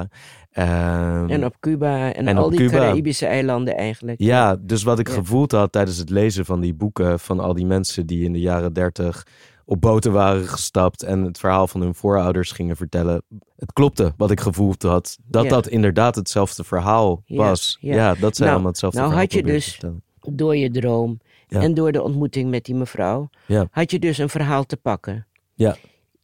[0.57, 2.69] Um, en op Cuba en, al die.
[2.69, 4.19] Caribische eilanden eigenlijk.
[4.21, 7.65] Ja, dus wat ik gevoeld had tijdens het lezen van die boeken van al die
[7.65, 9.25] mensen die in de jaren dertig
[9.65, 13.23] op boten waren gestapt en het verhaal van hun voorouders gingen vertellen.
[13.55, 15.17] Het klopte wat ik gevoeld had.
[15.25, 17.77] Dat dat inderdaad hetzelfde verhaal was.
[17.79, 19.27] Ja, dat zijn nou, allemaal hetzelfde nou verhaal.
[19.27, 19.79] Nou had je dus
[20.35, 21.19] door je droom
[21.59, 23.67] en door de ontmoeting met die mevrouw ja.
[23.71, 25.27] had je dus een verhaal te pakken.
[25.53, 25.75] Ja.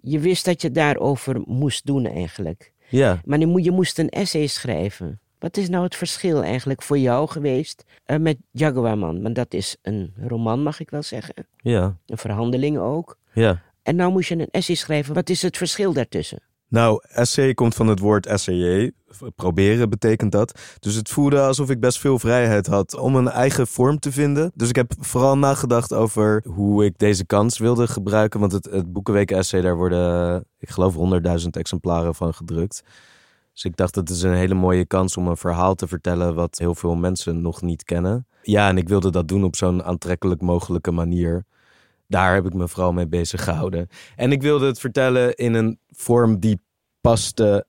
[0.01, 2.71] Je wist dat je daarover moest doen eigenlijk.
[2.89, 3.21] Ja.
[3.25, 5.19] Maar je moest een essay schrijven.
[5.39, 9.21] Wat is nou het verschil eigenlijk voor jou geweest uh, met Jaguarman?
[9.21, 11.47] Want dat is een roman, mag ik wel zeggen.
[11.57, 11.97] Ja.
[12.05, 13.17] Een verhandeling ook.
[13.33, 13.61] Ja.
[13.83, 15.13] En nou moest je een essay schrijven.
[15.13, 16.39] Wat is het verschil daartussen?
[16.69, 18.91] Nou, essay komt van het woord essayer.
[19.35, 20.59] Proberen betekent dat.
[20.79, 24.51] Dus het voelde alsof ik best veel vrijheid had om een eigen vorm te vinden.
[24.55, 28.39] Dus ik heb vooral nagedacht over hoe ik deze kans wilde gebruiken.
[28.39, 30.95] Want het, het Boekenweek essay, daar worden, ik geloof,
[31.41, 32.83] 100.000 exemplaren van gedrukt.
[33.53, 36.57] Dus ik dacht, het is een hele mooie kans om een verhaal te vertellen wat
[36.57, 38.27] heel veel mensen nog niet kennen.
[38.41, 41.45] Ja, en ik wilde dat doen op zo'n aantrekkelijk mogelijke manier.
[42.07, 43.87] Daar heb ik me vooral mee bezig gehouden.
[44.15, 46.61] En ik wilde het vertellen in een vorm die
[47.01, 47.65] paste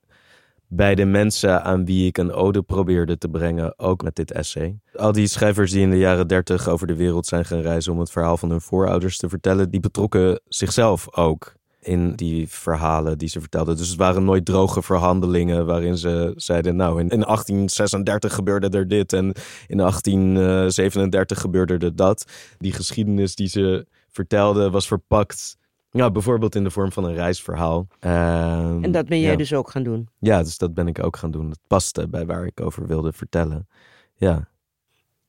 [0.66, 4.78] bij de mensen aan wie ik een ode probeerde te brengen, ook met dit essay.
[4.94, 7.98] Al die schrijvers die in de jaren dertig over de wereld zijn gaan reizen om
[7.98, 13.28] het verhaal van hun voorouders te vertellen, die betrokken zichzelf ook in die verhalen die
[13.28, 13.76] ze vertelden.
[13.76, 18.88] Dus het waren nooit droge verhandelingen waarin ze zeiden: Nou, in, in 1836 gebeurde er
[18.88, 19.32] dit en
[19.66, 22.24] in 1837 gebeurde er dat.
[22.58, 25.56] Die geschiedenis die ze vertelden was verpakt.
[25.90, 27.86] Ja, bijvoorbeeld in de vorm van een reisverhaal.
[28.00, 29.36] Ehm, En dat ben jij ja.
[29.36, 30.08] dus ook gaan doen.
[30.18, 31.48] Ja, dus dat ben ik ook gaan doen.
[31.48, 33.68] Dat paste bij waar ik over wilde vertellen.
[34.14, 34.48] Ja,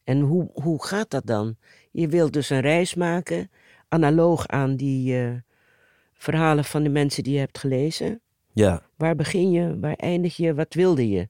[0.04, 1.56] En hoe, hoe gaat dat dan?
[1.92, 3.52] Je wilt dus een reis maken,
[3.88, 5.32] analoog aan die eh,
[6.14, 8.22] verhalen van de mensen die je hebt gelezen.
[8.54, 8.82] ja.
[8.98, 9.80] Waar begin je?
[9.80, 10.54] Waar eindig je?
[10.54, 11.30] Wat wilde je?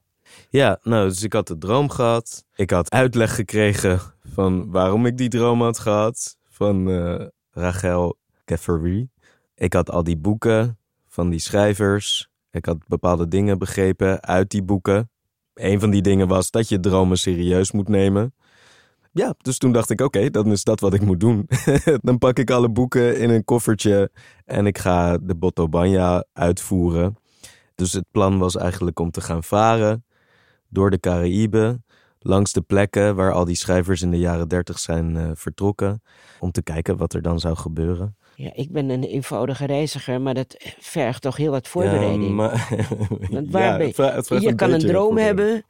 [0.50, 2.46] Ja, nou, dus ik had de droom gehad.
[2.56, 6.38] Ik had uitleg gekregen van waarom ik die droom had gehad.
[6.50, 9.08] Van eh, Rachel Kefery.
[9.60, 12.30] Ik had al die boeken van die schrijvers.
[12.52, 15.10] Ik had bepaalde dingen begrepen uit die boeken.
[15.54, 18.34] Een van die dingen was dat je dromen serieus moet nemen.
[19.12, 21.48] Ja, dus toen dacht ik, oké, dan is dat wat ik moet doen.
[22.02, 24.12] dan pak ik alle boeken in een koffertje
[24.45, 27.17] en ik ga de Botobanya uitvoeren.
[27.76, 30.06] Dus het plan was eigenlijk om te gaan varen
[30.67, 31.86] door de Caraïben,
[32.19, 36.02] langs de plekken waar al die schrijvers in de jaren dertig zijn eh, vertrokken,
[36.39, 38.17] om te kijken wat er dan zou gebeuren.
[38.41, 42.23] Ja, ik ben een eenvoudige reiziger, maar dat vergt toch heel wat voorbereiding.
[42.23, 42.67] Ja, maar,
[43.30, 45.63] Want waar ja, ben- het vra- het vraagt je kan een droom hebben.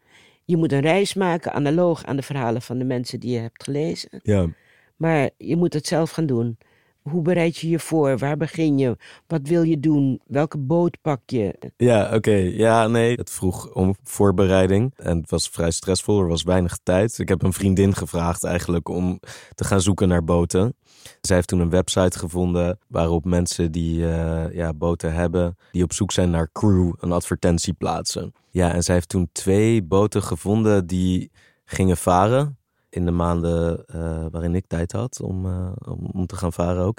[0.45, 3.63] Je moet een reis maken, analoog aan de verhalen van de mensen die je hebt
[3.63, 4.09] gelezen.
[4.23, 4.47] Ja.
[4.95, 6.57] Maar je moet het zelf gaan doen.
[7.01, 8.17] Hoe bereid je je voor?
[8.17, 8.97] Waar begin je?
[9.27, 10.21] Wat wil je doen?
[10.27, 11.71] Welke boot pak je?
[11.77, 12.35] Ja, oké.
[12.35, 13.15] Ja, nee.
[13.15, 14.93] Het vroeg om voorbereiding.
[14.97, 16.19] En het was vrij stressvol.
[16.19, 17.17] Er was weinig tijd.
[17.19, 19.19] Ik heb een vriendin gevraagd eigenlijk om
[19.55, 20.75] te gaan zoeken naar boten.
[21.21, 25.93] Zij heeft toen een website gevonden waarop mensen die eh, ja, boten hebben, die op
[25.93, 28.33] zoek zijn naar crew, een advertentie plaatsen.
[28.49, 31.31] Ja, en zij heeft toen twee boten gevonden die
[31.65, 32.58] gingen varen.
[32.89, 36.83] In de maanden eh, waarin ik tijd had om, eh, om, om te gaan varen
[36.83, 36.97] ook.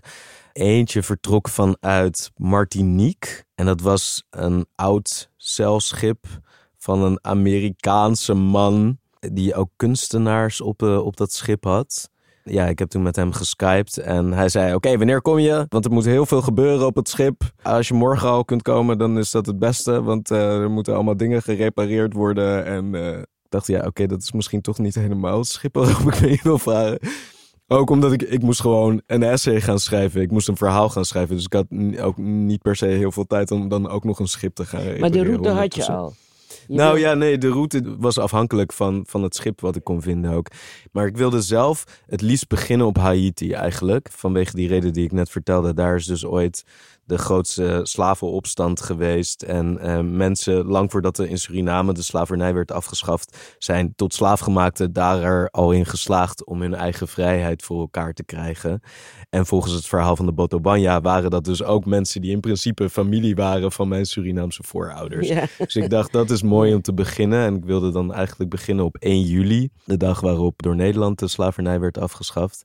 [0.52, 3.44] Eentje vertrok vanuit Martinique.
[3.54, 6.26] En dat was een oud zeilschip
[6.78, 8.98] van een Amerikaanse man.
[9.18, 12.10] Die ook kunstenaars op, eh, op dat schip had.
[12.44, 15.66] Ja, ik heb toen met hem geskyped en hij zei: Oké, wanneer kom je?
[15.68, 17.42] Want er moet heel veel gebeuren op het schip.
[17.62, 20.02] Als je morgen al kunt komen, dan is dat het beste.
[20.02, 22.64] Want er moeten allemaal dingen gerepareerd worden.
[22.64, 22.94] En
[23.50, 26.58] dacht: Ja, oké, dat is misschien toch niet helemaal het schip waarop ik mee wil
[26.58, 26.98] varen.
[27.66, 30.20] Ook omdat ik, ik moest gewoon een essay gaan schrijven.
[30.20, 31.36] Ik moest een verhaal gaan schrijven.
[31.36, 31.66] Dus ik had
[32.00, 35.00] ook niet per se heel veel tijd om dan ook nog een schip te gaan
[35.00, 36.14] Maar de route had je al.
[36.66, 40.02] Je nou ja, nee, de route was afhankelijk van, van het schip wat ik kon
[40.02, 40.46] vinden ook.
[40.92, 44.08] Maar ik wilde zelf het liefst beginnen op Haiti eigenlijk.
[44.12, 45.74] Vanwege die reden die ik net vertelde.
[45.74, 46.64] Daar is dus ooit
[47.10, 49.42] de grootste slavenopstand geweest.
[49.42, 54.92] En eh, mensen, lang voordat er in Suriname de slavernij werd afgeschaft, zijn tot slaafgemaakten
[54.92, 58.80] daar er al in geslaagd om hun eigen vrijheid voor elkaar te krijgen.
[59.30, 62.90] En volgens het verhaal van de Botobanya waren dat dus ook mensen die in principe
[62.90, 65.28] familie waren van mijn Surinaamse voorouders.
[65.28, 65.46] Ja.
[65.58, 67.44] Dus ik dacht, dat is mooi om te beginnen.
[67.44, 69.68] En ik wilde dan eigenlijk beginnen op 1 juli.
[69.84, 72.64] De dag waarop door Nederland de slavernij werd afgeschaft.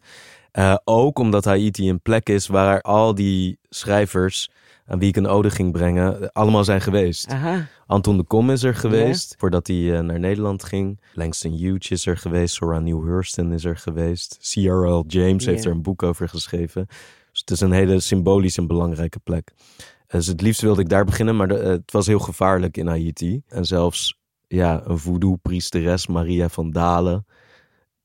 [0.56, 4.50] Eh, ook omdat Haiti een plek is waar al die schrijvers
[4.86, 7.32] aan wie ik een ode ging brengen, eh, allemaal zijn geweest.
[7.32, 7.68] Aha.
[7.88, 11.00] Anton de Kom is er geweest, voordat hij eh, naar Nederland ging.
[11.14, 14.38] Langston Hughes is er geweest, Zora Neale Hurston is er geweest.
[14.54, 15.04] C.R.L.
[15.08, 16.86] James heeft er een boek over geschreven.
[17.32, 19.52] Dus het is een hele symbolisch en belangrijke plek.
[20.08, 22.88] Dus het liefst wilde ik daar beginnen, maar de- eh, het was heel gevaarlijk in
[22.88, 23.42] Haiti.
[23.48, 27.26] En zelfs ja, een voodoo-priesteres, Maria van Dalen,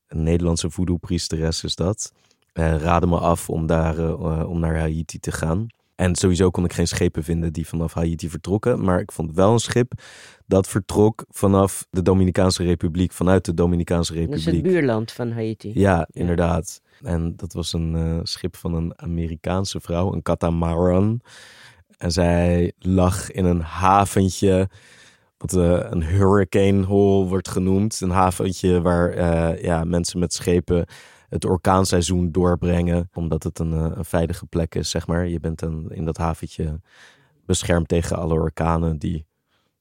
[0.08, 2.12] een Nederlandse voodoo-priesteres is dat,
[2.60, 5.66] eh, raadde me af om, daar, eh, eh, om naar Haiti te gaan.
[5.94, 8.84] En sowieso kon ik geen schepen vinden die vanaf Haiti vertrokken.
[8.84, 9.92] Maar ik vond wel een schip
[10.46, 14.72] dat vertrok vanaf de Dominicaanse Republiek, vanuit de Dominicaanse Dat is het Republiek.
[14.72, 15.70] buurland van Haiti.
[15.74, 16.80] Ja, inderdaad.
[17.02, 21.20] En dat was een schip van een Amerikaanse vrouw, een catamaran.
[21.98, 24.68] En zij lag in een haventje,
[25.36, 28.00] wat een hurricane hole wordt genoemd.
[28.00, 29.18] Een haventje waar
[29.62, 30.86] ja, mensen met schepen
[31.30, 33.08] het orkaanseizoen doorbrengen.
[33.14, 35.28] Omdat het een, eh, een veilige plek is, zeg maar.
[35.28, 36.80] Je bent dan in dat haventje
[37.46, 39.26] beschermd tegen alle orkanen die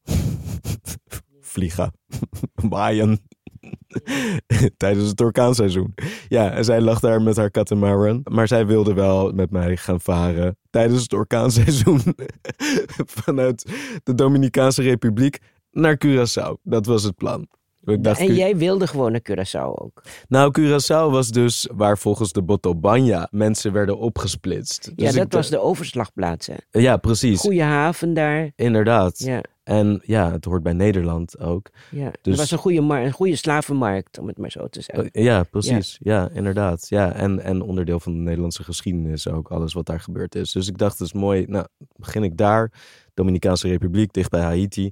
[1.42, 1.92] vliegen,
[2.70, 3.20] waaien
[4.78, 5.94] tijdens het orkaanseizoen.
[6.28, 8.22] Ja, en zij lag daar met haar catamaran.
[8.32, 12.02] Maar zij wilde wel met mij gaan varen tijdens het orkaanseizoen
[13.20, 13.72] vanuit
[14.04, 15.40] de Dominicaanse Republiek
[15.72, 16.62] naar Curaçao.
[16.64, 17.48] Dat was het plan.
[17.98, 20.02] En jij wilde gewoon naar Curaçao ook.
[20.28, 24.86] Nou, Curaçao was dus waar volgens de Botobanya mensen werden opgesplitst.
[24.96, 26.48] ja, Dus dat ik was de overslagplaats.
[26.48, 26.80] Hè?
[26.80, 27.40] Ja, precies.
[27.40, 28.52] Goeie haven daar.
[28.56, 29.20] Inderdaad.
[29.20, 31.70] Ja, En ja, het hoort bij Nederland ook.
[31.92, 32.12] ja.
[32.22, 35.12] Dus- Er was een goede, een goede slavenmarkt, om het maar zo te zeggen.
[35.12, 35.98] Eh, Ja, precies.
[36.04, 36.86] Ja, inderdaad.
[36.90, 40.52] Ja, en, en onderdeel van de Nederlandse geschiedenis ook, alles wat daar gebeurd is.
[40.52, 41.46] Dus ik dacht, het is mooi.
[41.48, 42.72] Nou, begin ik daar,
[43.14, 44.92] Dominicaanse Republiek, dicht bij Haiti.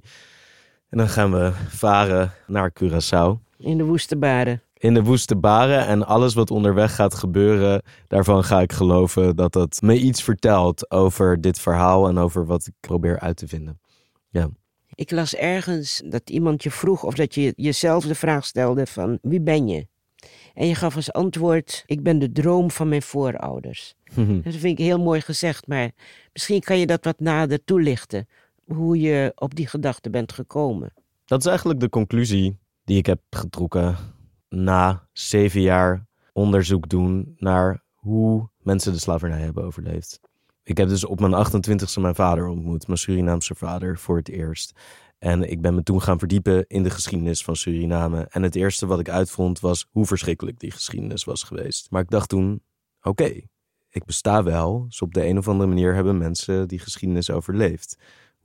[0.88, 3.46] En dan gaan we varen naar Curaçao.
[3.56, 4.62] In de woeste baren.
[4.74, 9.52] In de woeste baren en alles wat onderweg gaat gebeuren, daarvan ga ik geloven dat
[9.52, 13.80] dat me iets vertelt over dit verhaal en over wat ik probeer uit te vinden.
[14.98, 19.18] Ik las ergens dat iemand je vroeg of dat je jezelf de vraag stelde van
[19.22, 19.86] wie ben je?
[20.54, 23.94] En je gaf als antwoord, ik ben de droom van mijn voorouders.
[24.44, 25.90] Dat vind ik heel mooi gezegd, maar
[26.32, 28.28] misschien kan je dat wat nader toelichten.
[28.74, 30.92] Hoe je op die gedachte bent gekomen.
[31.24, 33.96] Dat is eigenlijk de conclusie die ik heb getrokken
[34.48, 40.20] na zeven jaar onderzoek doen naar hoe mensen de slavernij hebben overleefd.
[40.62, 44.72] Ik heb dus op mijn 28ste mijn vader ontmoet, mijn Surinaamse vader, voor het eerst.
[45.18, 48.26] En ik ben me toen gaan verdiepen in de geschiedenis van Suriname.
[48.30, 51.90] En het eerste wat ik uitvond was hoe verschrikkelijk die geschiedenis was geweest.
[51.90, 52.62] Maar ik dacht toen,
[53.02, 53.40] oké,
[53.90, 54.84] ik besta wel.
[54.84, 57.98] Dus op de een of andere manier hebben mensen die geschiedenis overleefd.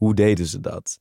[0.04, 1.00] Hoe deden ze dat?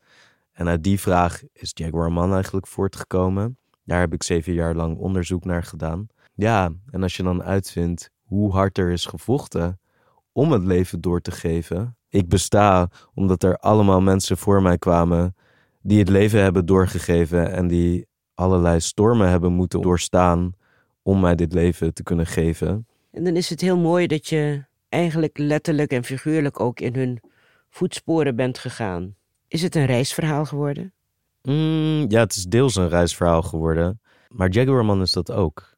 [0.53, 3.59] En uit die vraag is Jaguar Man eigenlijk voortgekomen.
[3.85, 6.07] Daar heb ik zeven jaar lang onderzoek naar gedaan.
[6.35, 9.81] Ja, en als je dan uitvindt hoe hard er is gevochten
[10.33, 11.97] om het leven door te geven.
[12.09, 15.35] Ik besta omdat er allemaal mensen voor mij kwamen
[15.81, 20.53] die het leven hebben doorgegeven en die allerlei stormen hebben moeten doorstaan
[21.03, 22.87] om mij dit leven te kunnen geven.
[23.11, 27.21] En dan is het heel mooi dat je eigenlijk letterlijk en figuurlijk ook in hun
[27.73, 29.15] voetsporen bent gegaan.
[29.49, 30.93] Is het een reisverhaal geworden?
[31.43, 34.01] Mm, ja, het is deels een reisverhaal geworden.
[34.29, 35.77] Maar Jaguarman is dat ook.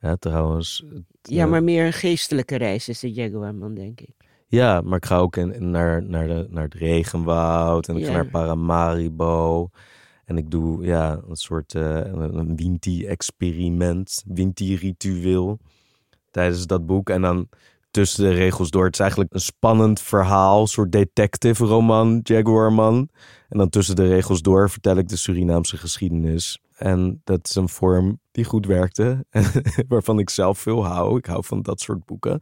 [0.00, 0.84] Ja, trouwens.
[0.88, 4.14] het, Ja, eh, maar meer een geestelijke reis is de Jaguarman, denk ik.
[4.46, 8.04] Ja, maar ik ga ook in, in- naar, naar, de, naar het regenwoud en ik
[8.04, 9.68] ga naar Paramaribo.
[10.24, 15.58] En ik doe ja, een soort eh, een een Winti-experiment, Winti-ritueel
[16.30, 17.10] tijdens dat boek.
[17.10, 17.48] En dan
[17.96, 18.84] tussen de regels door.
[18.84, 23.08] Het is eigenlijk een spannend verhaal, een soort detective roman, Jaguarman.
[23.48, 26.60] En dan tussen de regels door vertel ik de Surinaamse geschiedenis.
[26.74, 29.26] En dat is een vorm die goed werkte,
[29.88, 31.18] waarvan ik zelf veel hou.
[31.18, 32.40] Ik hou van dat soort boeken.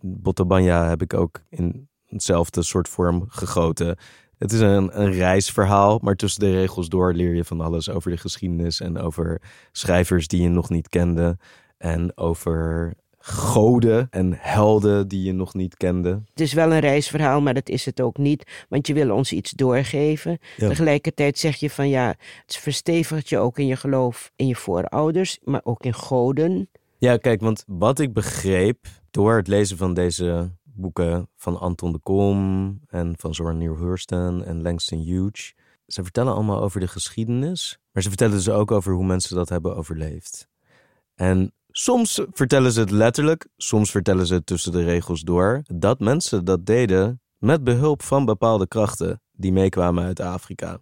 [0.00, 3.96] Bottobanya heb ik ook in hetzelfde soort vorm gegoten.
[4.38, 8.10] Het is een, een reisverhaal, maar tussen de regels door leer je van alles over
[8.10, 11.38] de geschiedenis en over schrijvers die je nog niet kende.
[11.78, 12.94] En over
[13.26, 16.22] goden en helden die je nog niet kende.
[16.30, 18.64] Het is wel een reisverhaal, maar dat is het ook niet.
[18.68, 20.38] Want je wil ons iets doorgeven.
[20.56, 20.68] Ja.
[20.68, 22.14] Tegelijkertijd zeg je van ja,
[22.46, 26.68] het verstevigt je ook in je geloof in je voorouders, maar ook in goden.
[26.98, 31.98] Ja, kijk, want wat ik begreep door het lezen van deze boeken van Anton de
[31.98, 35.54] Kom en van Zora Neale Hurston en Langston Hughes.
[35.86, 39.48] Ze vertellen allemaal over de geschiedenis, maar ze vertellen dus ook over hoe mensen dat
[39.48, 40.48] hebben overleefd.
[41.14, 46.00] En soms vertellen ze het letterlijk, soms vertellen ze het tussen de regels door, dat
[46.00, 50.78] mensen dat deden met behulp van bepaalde krachten die meekwamen uit Afrika.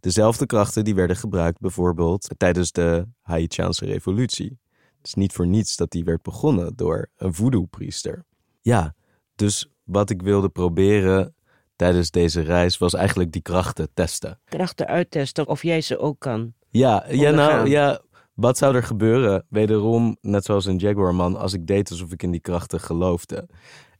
[0.00, 4.58] Dezelfde krachten die werden gebruikt bijvoorbeeld tijdens de Haitiaanse revolutie.
[4.96, 8.24] Het is niet voor niets dat die werd begonnen door een voodoo-priester.
[8.60, 8.94] Ja,
[9.34, 11.34] dus wat ik wilde proberen
[11.76, 14.40] tijdens deze reis was eigenlijk die krachten testen.
[14.44, 16.54] Krachten uittesten of jij ze ook kan.
[16.70, 18.00] Ja, ja nou ja,
[18.38, 19.44] wat zou er gebeuren?
[19.48, 23.48] Wederom, net zoals een Jaguarman, als ik deed alsof ik in die krachten geloofde.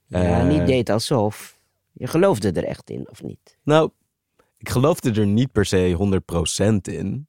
[0.05, 1.59] Ja, Eh, niet deed alsof.
[1.93, 3.57] Je geloofde er echt in, of niet?
[3.63, 3.89] Nou,
[4.57, 7.27] ik geloofde er niet per se 100% in.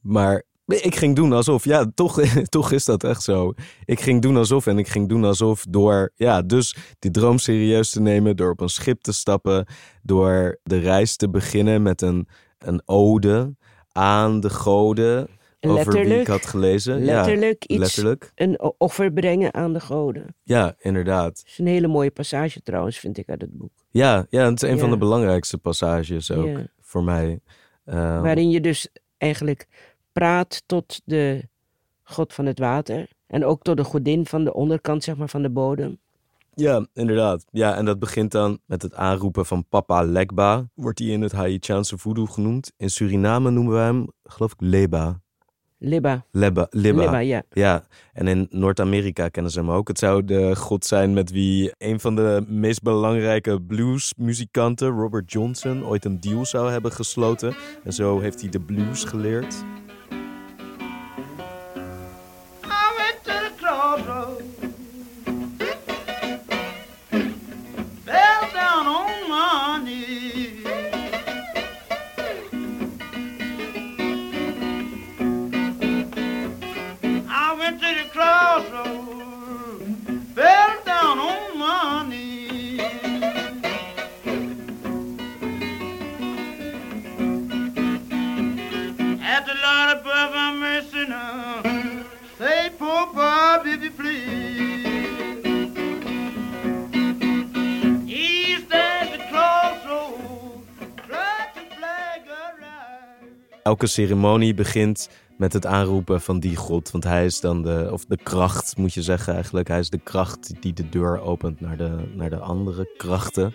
[0.00, 3.52] Maar ik ging doen alsof, ja, toch, toch is dat echt zo.
[3.84, 7.90] Ik ging doen alsof en ik ging doen alsof door, ja, dus die droom serieus
[7.90, 9.66] te nemen, door op een schip te stappen,
[10.02, 13.54] door de reis te beginnen met een, een ode
[13.92, 15.28] aan de goden
[15.70, 17.04] over wie ik Letterlijk, had gelezen.
[17.04, 18.32] letterlijk ja, iets, letterlijk.
[18.34, 20.34] een offer brengen aan de goden.
[20.42, 21.36] Ja, inderdaad.
[21.36, 23.70] Dat is een hele mooie passage trouwens, vind ik uit het boek.
[23.90, 26.66] Ja, ja, het is een van de belangrijkste passages ook Ja.
[26.80, 27.40] voor mij.
[27.84, 28.88] Eh, Waarin je dus
[29.18, 29.66] eigenlijk
[30.12, 31.48] praat tot de
[32.02, 33.08] god van het water.
[33.26, 35.98] En ook tot de godin van de onderkant, zeg maar, van de bodem.
[36.54, 37.44] Ja, inderdaad.
[37.50, 40.68] Ja, en dat begint dan met het aanroepen van Papa Legba.
[40.74, 42.72] Wordt hij in het Haitiaanse voodoo genoemd.
[42.76, 45.20] In Suriname noemen we hem, geloof ik, Leba.
[45.78, 46.24] Liba.
[46.30, 46.66] Lebba.
[46.70, 47.04] Libba.
[47.04, 47.42] Liba, ja.
[47.50, 49.88] Ja, en in Noord-Amerika kennen ze hem ook.
[49.88, 55.84] Het zou de god zijn met wie een van de meest belangrijke bluesmuzikanten, Robert Johnson,
[55.84, 57.54] ooit een deal zou hebben gesloten.
[57.84, 59.64] En zo heeft hij de blues geleerd.
[103.66, 106.90] Elke ceremonie begint met het aanroepen van die god.
[106.90, 109.68] Want hij is dan de, of de kracht moet je zeggen eigenlijk.
[109.68, 113.54] Hij is de kracht die de deur opent naar de, naar de andere krachten.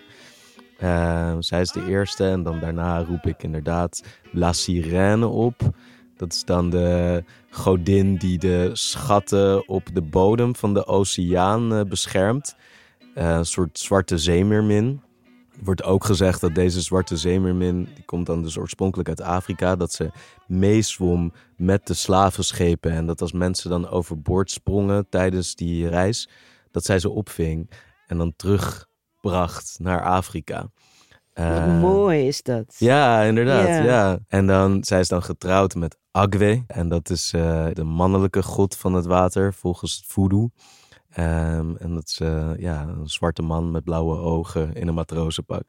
[0.78, 4.02] Eh, zij is de eerste en dan daarna roep ik inderdaad
[4.32, 5.60] La Sirene op.
[6.16, 11.80] Dat is dan de godin die de schatten op de bodem van de oceaan eh,
[11.84, 12.56] beschermt.
[13.14, 15.02] Eh, een soort zwarte zeemeermin.
[15.60, 19.92] Wordt ook gezegd dat deze zwarte zeemeermin, die komt dan dus oorspronkelijk uit Afrika, dat
[19.92, 20.10] ze
[20.46, 26.28] meezwom met de slavenschepen en dat als mensen dan overboord sprongen tijdens die reis,
[26.70, 27.70] dat zij ze opving
[28.06, 30.70] en dan terugbracht naar Afrika.
[31.32, 32.74] Eh, mooi is dat.
[32.78, 33.66] ja, inderdaad.
[33.66, 33.82] Ja.
[33.82, 34.18] Ja.
[34.28, 36.64] En dan, zij is dan getrouwd met Agwe.
[36.66, 40.50] En dat is eh, de mannelijke god van het water, volgens het voodoo.
[41.12, 45.64] Ehm, en dat is eh, ja, een zwarte man met blauwe ogen in een matrozenpak.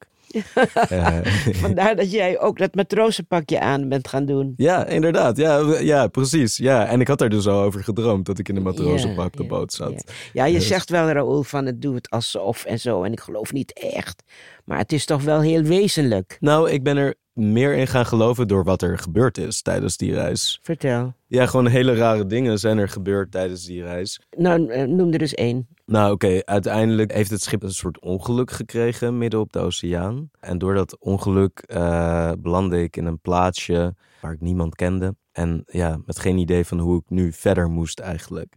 [0.73, 1.17] Eh,
[1.63, 4.53] Vandaar dat jij ook dat matrozenpakje aan bent gaan doen.
[4.57, 5.37] ja, inderdaad.
[5.37, 6.57] Ja, ja, precies.
[6.57, 6.85] Ja.
[6.85, 9.45] En ik had er dus al over gedroomd dat ik in een matrozenpak op de
[9.45, 9.91] boot zat.
[10.05, 13.03] Ja, ja je Dus- zegt wel, Raoul, van het doe het alsof en zo.
[13.03, 14.23] En ik geloof niet echt.
[14.65, 16.37] Maar het is toch wel heel wezenlijk.
[16.39, 20.13] Nou, ik ben er meer in gaan geloven door wat er gebeurd is tijdens die
[20.13, 20.59] reis.
[20.61, 21.13] Vertel.
[21.27, 24.21] Ja, gewoon hele rare dingen zijn er gebeurd tijdens die reis.
[24.37, 25.67] Nou, eh, noem er dus één.
[25.85, 30.29] Nou, oké, uiteindelijk heeft het schip een soort ongeluk gekregen midden op de oceaan.
[30.39, 35.15] En door dat ongeluk eh, belandde ik in een plaatsje waar ik niemand kende.
[35.31, 38.55] En ja, met geen idee van hoe ik nu verder moest eigenlijk.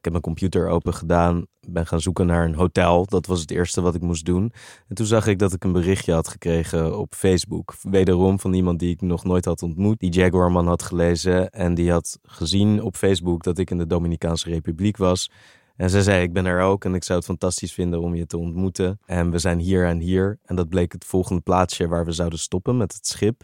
[0.00, 3.06] Ik heb mijn computer open gedaan, ben gaan zoeken naar een hotel.
[3.06, 4.52] Dat was het eerste wat ik moest doen.
[4.88, 7.74] En toen zag ik dat ik een berichtje had gekregen op Facebook.
[7.82, 9.98] Wederom van iemand die ik nog nooit had ontmoet.
[9.98, 14.48] Die Jaguarman had gelezen en die had gezien op Facebook dat ik in de Dominicaanse
[14.48, 15.30] Republiek was.
[15.76, 18.26] En zij zei, ik ben er ook en ik zou het fantastisch vinden om je
[18.26, 18.98] te ontmoeten.
[19.04, 20.38] En we zijn hier en hier.
[20.44, 23.42] En dat bleek het volgende plaatsje waar we zouden stoppen met het schip.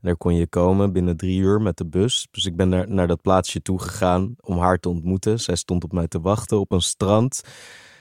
[0.00, 2.28] Daar kon je komen binnen drie uur met de bus.
[2.30, 5.40] Dus ik ben naar, naar dat plaatsje toe gegaan om haar te ontmoeten.
[5.40, 7.42] Zij stond op mij te wachten op een strand.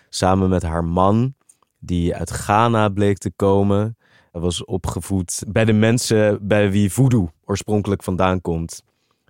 [0.10, 1.34] Samen met haar man,
[1.80, 3.98] die uit Ghana bleek te komen.
[4.32, 8.84] Hij was opgevoed bij de mensen bij wie voodoo oorspronkelijk vandaan komt.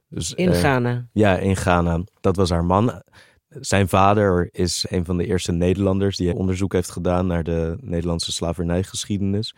[0.10, 1.08] Dus, In eh, Ghana.
[1.12, 2.04] ja, in Ghana.
[2.20, 3.02] Dat was haar man.
[3.50, 8.32] Zijn vader is een van de eerste Nederlanders die onderzoek heeft gedaan naar de Nederlandse
[8.32, 9.56] slavernijgeschiedenis.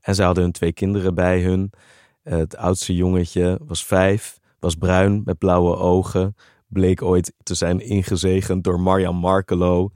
[0.00, 1.70] En ze hadden hun twee kinderen bij hun.
[2.22, 6.36] Het oudste jongetje was vijf, was bruin met blauwe ogen.
[6.66, 9.90] Bleek ooit te zijn ingezegend door Marjan Markelo.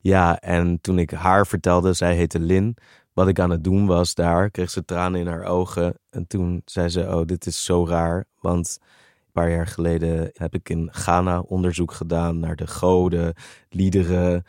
[0.00, 2.76] Ja, en toen ik haar vertelde, zij heette Lin,
[3.12, 5.98] wat ik aan het doen was daar, kreeg ze tranen in haar ogen.
[6.10, 10.54] En toen zei ze, oh, dit is zo raar, want een paar jaar geleden heb
[10.54, 13.34] ik in Ghana onderzoek gedaan naar de goden,
[13.68, 14.44] liederen,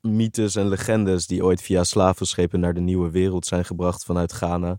[0.00, 4.78] mythes en legendes die ooit via slavenschepen naar de nieuwe wereld zijn gebracht vanuit Ghana.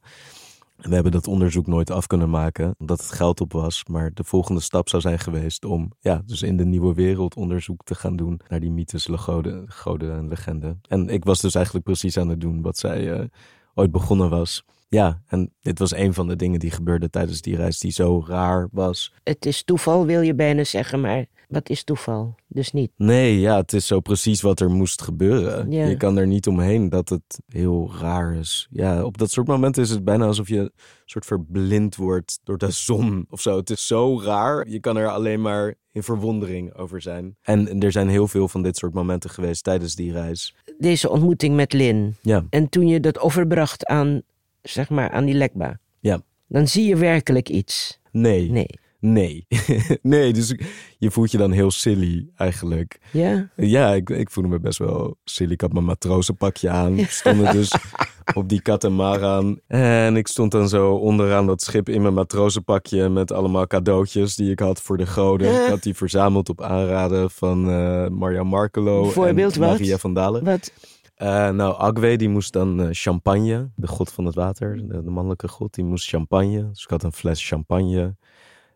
[0.75, 3.85] We hebben dat onderzoek nooit af kunnen maken, omdat het geld op was.
[3.85, 7.83] Maar de volgende stap zou zijn geweest om ja, dus in de nieuwe wereld onderzoek
[7.83, 10.81] te gaan doen naar die mythes, goden, goden en legenden.
[10.87, 13.25] En ik was dus eigenlijk precies aan het doen wat zij eh,
[13.73, 14.63] ooit begonnen was.
[14.93, 18.23] Ja, en dit was een van de dingen die gebeurde tijdens die reis die zo
[18.27, 19.13] raar was.
[19.23, 22.35] Het is toeval, wil je bijna zeggen, maar wat is toeval?
[22.47, 22.91] Dus niet.
[22.97, 25.71] Nee, ja, het is zo precies wat er moest gebeuren.
[25.71, 25.85] Ja.
[25.85, 28.67] Je kan er niet omheen dat het heel raar is.
[28.71, 30.71] Ja, op dat soort momenten is het bijna alsof je een
[31.05, 33.57] soort verblind wordt door de zon of zo.
[33.57, 34.69] Het is zo raar.
[34.69, 37.37] Je kan er alleen maar in verwondering over zijn.
[37.41, 40.55] En er zijn heel veel van dit soort momenten geweest tijdens die reis.
[40.77, 42.15] Deze ontmoeting met Lin.
[42.21, 44.21] Ja, En toen je dat overbracht aan,
[44.63, 45.79] zeg maar, aan die lekba.
[45.99, 46.21] ja.
[46.47, 47.99] Dan zie je werkelijk iets.
[48.11, 48.51] Nee.
[48.51, 48.67] Nee.
[48.99, 49.45] Nee.
[50.01, 50.55] nee, dus
[50.97, 52.99] je voelt je dan heel silly eigenlijk.
[53.11, 53.49] Ja?
[53.55, 55.51] Ja, ik, ik voelde me best wel silly.
[55.51, 56.95] Ik had mijn matrozenpakje aan.
[56.95, 57.71] We stonden dus
[58.33, 59.59] op die katamaran.
[59.67, 64.51] En ik stond dan zo onderaan dat schip in mijn matrozenpakje met allemaal cadeautjes die
[64.51, 65.63] ik had voor de goden.
[65.63, 69.59] Ik had die verzameld op aanraden van eh Maria Markelo en?
[69.59, 70.43] Maria van Dalen.
[70.43, 70.71] Wat?
[71.13, 75.09] Eh, nou, Agwe die moest dan eh, champagne, de god van het water, de, de
[75.09, 76.69] mannelijke god, die moest champagne.
[76.69, 78.15] Dus ik had een fles champagne.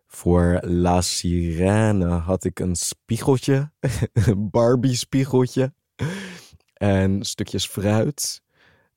[0.07, 3.71] Voor La Sirene had ik een spiegeltje,
[4.13, 5.73] een Barbie spiegeltje
[6.73, 8.41] en stukjes fruit.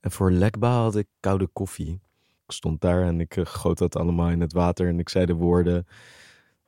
[0.00, 2.00] En voor Lekba had ik koude koffie.
[2.46, 5.26] Ik stond daar en ik eh, goot dat allemaal in het water en ik zei
[5.26, 5.86] de woorden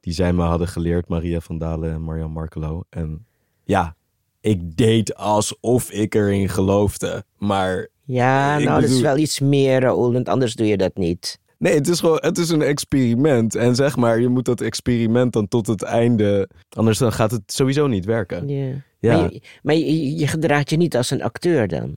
[0.00, 2.84] die zij me hadden geleerd, Maria van Dalen en Marjan Markelo.
[2.88, 3.26] En
[3.64, 3.96] ja,
[4.42, 7.24] ik deed alsof ik erin geloofde.
[7.38, 11.38] Maar Ja, nou, dat is wel iets meer, Raoul, want anders doe je dat niet.
[11.58, 13.54] nee, het is gewoon, het is een experiment.
[13.54, 16.48] En zeg maar, je moet dat experiment dan tot het einde.
[16.70, 18.48] Anders dan gaat het sowieso niet werken.
[18.48, 18.74] Ja.
[18.98, 19.16] Ja.
[19.20, 21.96] Maar, je, maar je, je gedraagt je niet als een acteur dan.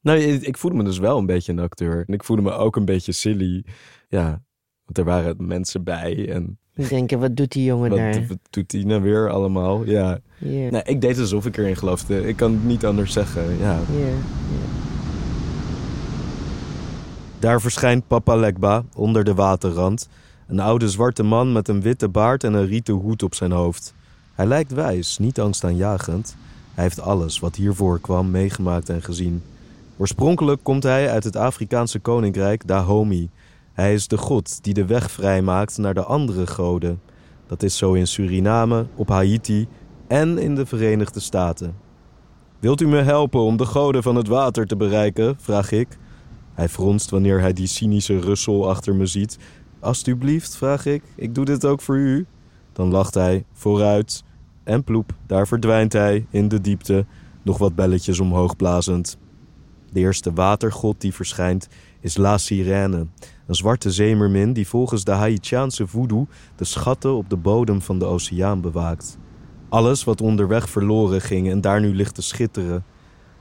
[0.00, 2.04] Nou, ik, ik voelde me dus wel een beetje een acteur.
[2.06, 3.64] En ik voelde me ook een beetje silly.
[4.08, 4.42] Ja,
[4.84, 6.28] want er waren mensen bij.
[6.32, 8.26] En Ik denk, wat doet die jongen wat, daar?
[8.28, 9.84] wat doet die nou weer allemaal?
[9.84, 10.18] Ja.
[10.38, 12.28] Ja, Nee, ik deed alsof ik erin geloofde.
[12.28, 13.58] Ik kan het niet anders zeggen.
[13.58, 13.78] Ja.
[13.96, 14.14] ja.
[17.38, 20.08] Daar verschijnt Papa Lekba onder de waterrand.
[20.46, 23.94] Een oude zwarte man met een witte baard en een rieten hoed op zijn hoofd.
[24.34, 26.36] Hij lijkt wijs, niet angstaanjagend.
[26.74, 29.42] Hij heeft alles wat hiervoor kwam meegemaakt en gezien.
[29.96, 33.28] Oorspronkelijk komt hij uit het Afrikaanse koninkrijk Dahomey.
[33.76, 37.00] Hij is de god die de weg vrijmaakt naar de andere goden.
[37.46, 39.68] Dat is zo in Suriname, op Haiti
[40.06, 41.74] en in de Verenigde Staten.
[42.58, 45.36] Wilt u me helpen om de goden van het water te bereiken?
[45.40, 45.88] vraag ik.
[46.54, 49.38] Hij fronst wanneer hij die cynische Russel achter me ziet.
[49.80, 51.02] Alsjeblieft, vraag ik.
[51.16, 52.26] Ik doe dit ook voor u.
[52.72, 54.24] Dan lacht hij, vooruit.
[54.64, 57.06] En ploep, daar verdwijnt hij in de diepte,
[57.42, 59.18] nog wat belletjes omhoog blazend.
[59.92, 61.68] De eerste watergod die verschijnt
[62.00, 63.06] is La Sirene,
[63.46, 66.26] een zwarte zeemermin die volgens de Haitiaanse voodoo
[66.56, 69.18] de schatten op de bodem van de oceaan bewaakt.
[69.68, 72.84] Alles wat onderweg verloren ging en daar nu ligt te schitteren.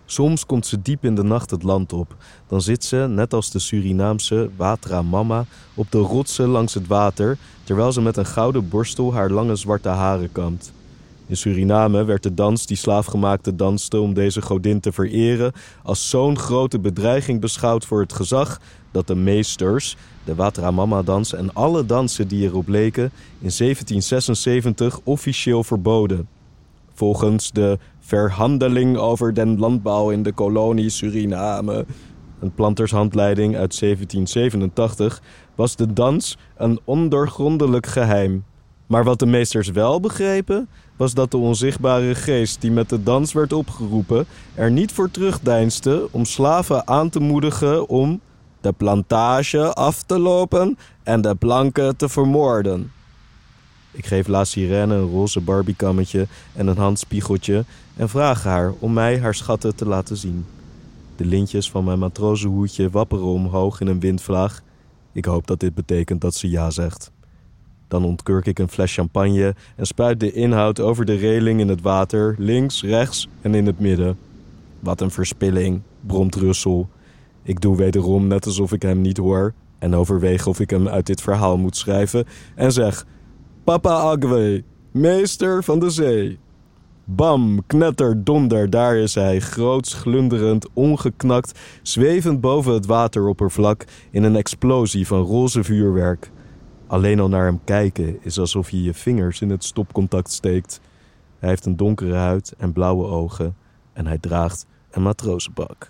[0.05, 2.15] Soms komt ze diep in de nacht het land op.
[2.47, 7.37] Dan zit ze, net als de Surinaamse Watra Mama, op de rotsen langs het water,
[7.63, 10.73] terwijl ze met een gouden borstel haar lange zwarte haren kampt.
[11.27, 15.51] In Suriname werd de dans die slaafgemaakte danste om deze godin te vereren
[15.83, 18.59] als zo'n grote bedreiging beschouwd voor het gezag
[18.91, 23.03] dat de meesters, de Watra Mama dans en alle dansen die erop leken
[23.39, 26.27] in 1776 officieel verboden.
[26.93, 31.85] Volgens de Verhandeling over den landbouw in de kolonie Suriname,
[32.39, 35.21] een plantershandleiding uit 1787,
[35.55, 38.43] was de dans een ondoorgrondelijk geheim.
[38.87, 43.33] Maar wat de meesters wel begrepen, was dat de onzichtbare geest die met de dans
[43.33, 48.21] werd opgeroepen, er niet voor terugdeinsde om slaven aan te moedigen om
[48.61, 52.91] de plantage af te lopen en de blanken te vermoorden.
[53.91, 57.65] Ik geef La Sirene een roze barbiekammetje en een handspiegeltje
[57.95, 60.45] en vraag haar om mij haar schatten te laten zien.
[61.15, 64.61] De lintjes van mijn matrozenhoedje wapperen omhoog in een windvlaag.
[65.11, 67.11] Ik hoop dat dit betekent dat ze ja zegt.
[67.87, 71.81] Dan ontkurk ik een fles champagne en spuit de inhoud over de reling in het
[71.81, 74.17] water, links, rechts en in het midden.
[74.79, 76.89] Wat een verspilling, bromt Russel.
[77.43, 81.05] Ik doe wederom net alsof ik hem niet hoor en overweeg of ik hem uit
[81.05, 82.25] dit verhaal moet schrijven
[82.55, 83.05] en zeg:
[83.63, 86.39] Papa Agwe, meester van de zee.
[87.03, 94.35] Bam, knetter, donder, daar is hij, groots, glunderend, ongeknakt, zwevend boven het wateroppervlak in een
[94.35, 96.31] explosie van roze vuurwerk.
[96.87, 100.79] Alleen al naar hem kijken is alsof je je vingers in het stopcontact steekt.
[101.39, 103.55] Hij heeft een donkere huid en blauwe ogen
[103.93, 105.89] en hij draagt een matrozenpak.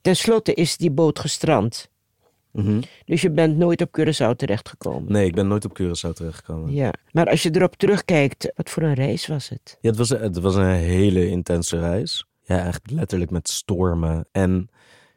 [0.00, 1.91] Ten slotte is die boot gestrand.
[2.52, 2.80] Mhm.
[3.04, 5.12] Dus je bent nooit op Curaçao terechtgekomen.
[5.12, 6.72] Nee, ik ben nooit op Curaçao terechtgekomen.
[6.72, 9.78] Ja, maar als je erop terugkijkt, wat voor een reis was het?
[9.80, 12.26] Ja, het was, het was een hele intense reis.
[12.42, 14.26] Ja, echt letterlijk met stormen.
[14.32, 14.68] En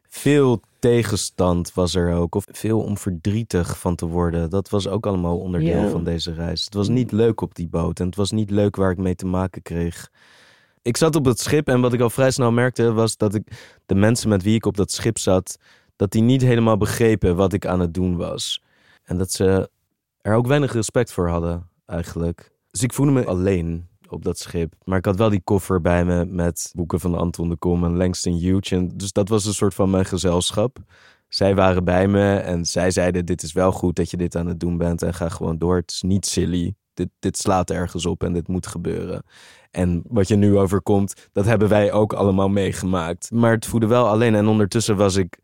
[0.08, 2.36] veel tegenstand was er ook.
[2.36, 4.50] Of veel om verdrietig van te worden.
[4.50, 5.90] Dat was ook allemaal onderdeel Ja.
[5.90, 6.66] van deze reis.
[6.66, 8.00] Het was niet leuk op die boot.
[8.00, 10.10] En het was niet leuk waar ik mee te maken kreeg.
[10.82, 13.44] Ik zat op het schip en wat ik al vrij snel merkte was dat ik
[13.86, 15.58] de mensen met wie ik op dat schip zat,
[15.96, 18.64] dat die niet helemaal begrepen wat ik aan het doen was.
[19.04, 19.70] En dat ze
[20.22, 22.52] er ook weinig respect voor hadden, eigenlijk.
[22.72, 24.74] Dus ik voelde me alleen op dat schip.
[24.84, 27.98] Maar ik had wel die koffer bij me met boeken van Anton de Kom en
[27.98, 28.72] Langston Hughes.
[28.72, 30.78] En dus dat was een soort van mijn gezelschap.
[31.28, 34.48] zij waren bij me en zij zeiden: Dit is wel goed dat je dit aan
[34.48, 35.76] het doen bent en ga gewoon door.
[35.76, 36.76] Het is niet silly.
[36.94, 39.24] Dit, dit slaat ergens op en dit moet gebeuren.
[39.72, 43.32] En wat je nu overkomt, dat hebben wij ook allemaal meegemaakt.
[43.32, 44.36] Maar het voelde wel alleen.
[44.36, 45.40] En ondertussen was ik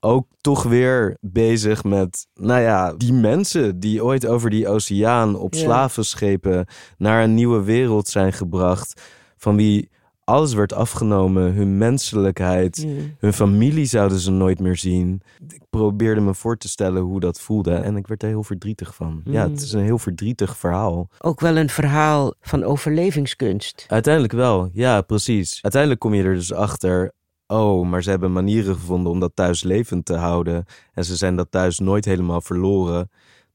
[0.00, 5.54] ook toch weer bezig met, nou ja, die mensen die ooit over die oceaan op
[5.54, 5.60] Ja.
[5.60, 6.66] slavenschepen
[6.98, 9.02] naar een nieuwe wereld zijn gebracht.
[9.36, 9.88] Van wie
[10.24, 12.88] alles werd afgenomen, hun menselijkheid, Ja.
[13.18, 15.22] hun familie zouden ze nooit meer zien.
[15.48, 18.94] Ik probeerde me voor te stellen hoe dat voelde en ik werd er heel verdrietig
[18.94, 19.20] van.
[19.24, 19.52] Ja, Mm.
[19.52, 21.08] het is een heel verdrietig verhaal.
[21.18, 23.84] Ook wel een verhaal van overlevingskunst.
[23.88, 25.58] Uiteindelijk wel, ja, precies.
[25.62, 27.12] Uiteindelijk kom je er dus achter.
[27.50, 30.64] Oh, maar ze hebben manieren gevonden om dat thuis levend te houden.
[30.92, 33.10] En ze zijn dat thuis nooit helemaal verloren.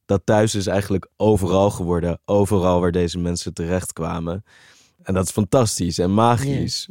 [0.05, 2.19] Dat thuis is eigenlijk overal geworden.
[2.25, 4.43] Overal waar deze mensen terechtkwamen.
[5.03, 6.85] En dat is fantastisch en magisch.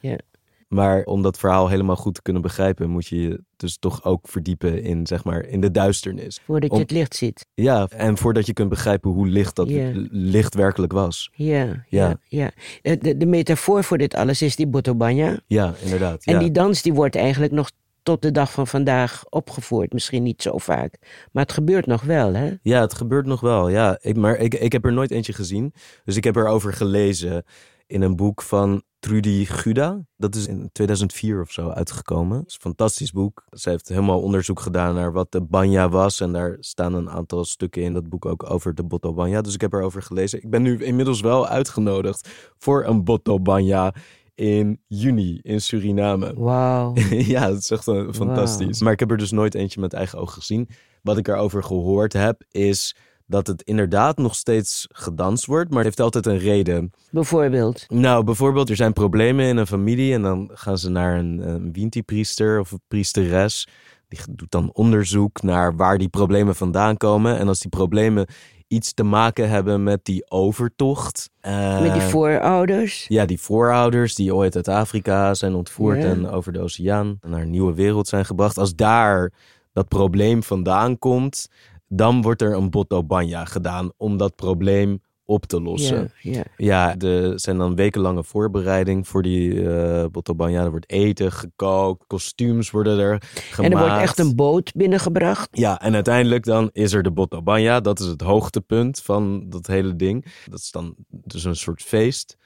[0.00, 0.24] Ja.
[0.68, 4.28] Maar om dat verhaal helemaal goed te kunnen begrijpen, moet je je dus toch ook
[4.28, 6.40] verdiepen in, zeg maar, in de duisternis.
[6.44, 7.46] Voordat Om- je het licht ziet.
[7.54, 9.68] Ja, en voordat je kunt begrijpen hoe licht dat
[10.10, 11.30] licht werkelijk was.
[11.32, 11.82] Ja, Ja.
[11.88, 12.50] ja, ja.
[12.82, 15.38] De, de, de metafoor voor dit alles is die botobanya.
[15.46, 16.24] Ja, inderdaad.
[16.24, 16.38] En ja.
[16.38, 17.70] die dans die wordt eigenlijk nog
[18.02, 19.92] tot de dag van vandaag opgevoerd.
[19.92, 20.94] Misschien niet zo vaak.
[21.32, 22.52] Maar het gebeurt nog wel, hè?
[22.62, 23.68] Ja, het gebeurt nog wel.
[23.68, 25.72] Ja, ik, maar ik, ik heb er nooit eentje gezien.
[26.04, 27.44] Dus ik heb erover gelezen
[27.88, 30.04] in een boek van Trudy Guda.
[30.16, 32.38] Dat is in 2004 of zo uitgekomen.
[32.38, 33.44] Het is een fantastisch boek.
[33.50, 36.20] Ze heeft helemaal onderzoek gedaan naar wat de banya was.
[36.20, 39.40] En daar staan een aantal stukken in dat boek ook over de Botto Banya.
[39.40, 40.42] Dus ik heb erover gelezen.
[40.42, 42.28] Ik ben nu inmiddels wel uitgenodigd
[42.58, 43.94] voor een Botto Banya
[44.34, 46.34] in juni in Suriname.
[46.36, 46.94] Wauw.
[47.34, 48.80] ja, het is echt een, fantastisch.
[48.80, 50.68] Maar ik heb er dus nooit eentje met eigen ogen gezien.
[51.02, 52.96] Wat ik erover gehoord heb, is
[53.30, 56.90] dat het inderdaad nog steeds gedanst wordt, maar het heeft altijd een reden.
[57.10, 57.84] Bijvoorbeeld.
[57.88, 61.72] Nou, bijvoorbeeld, er zijn problemen in een familie en dan gaan ze naar een, een
[61.72, 63.68] Winti-priester of een priesteres.
[64.08, 67.38] Die doet dan onderzoek naar waar die problemen vandaan komen.
[67.38, 68.26] En als die problemen
[68.68, 71.30] iets te maken hebben met die overtocht.
[71.40, 73.04] eh, Met die voorouders.
[73.08, 76.08] ja, die voorouders die ooit uit Afrika zijn ontvoerd Ja.
[76.08, 78.58] en over de oceaan naar een nieuwe wereld zijn gebracht.
[78.58, 79.32] Als daar
[79.72, 81.48] dat probleem vandaan komt,
[81.88, 86.12] dan wordt er een botobanya gedaan om dat probleem op te lossen.
[86.56, 90.62] Ja, er zijn dan wekenlange voorbereiding voor die eh botobanya.
[90.62, 93.72] Er wordt eten gekookt, kostuums worden er gemaakt.
[93.72, 95.48] En er wordt echt een boot binnengebracht.
[95.52, 97.80] Ja, en uiteindelijk dan is er de Botobanya.
[97.80, 100.24] Dat is het hoogtepunt van dat hele ding.
[100.50, 102.36] Dat is dan dus een soort feest.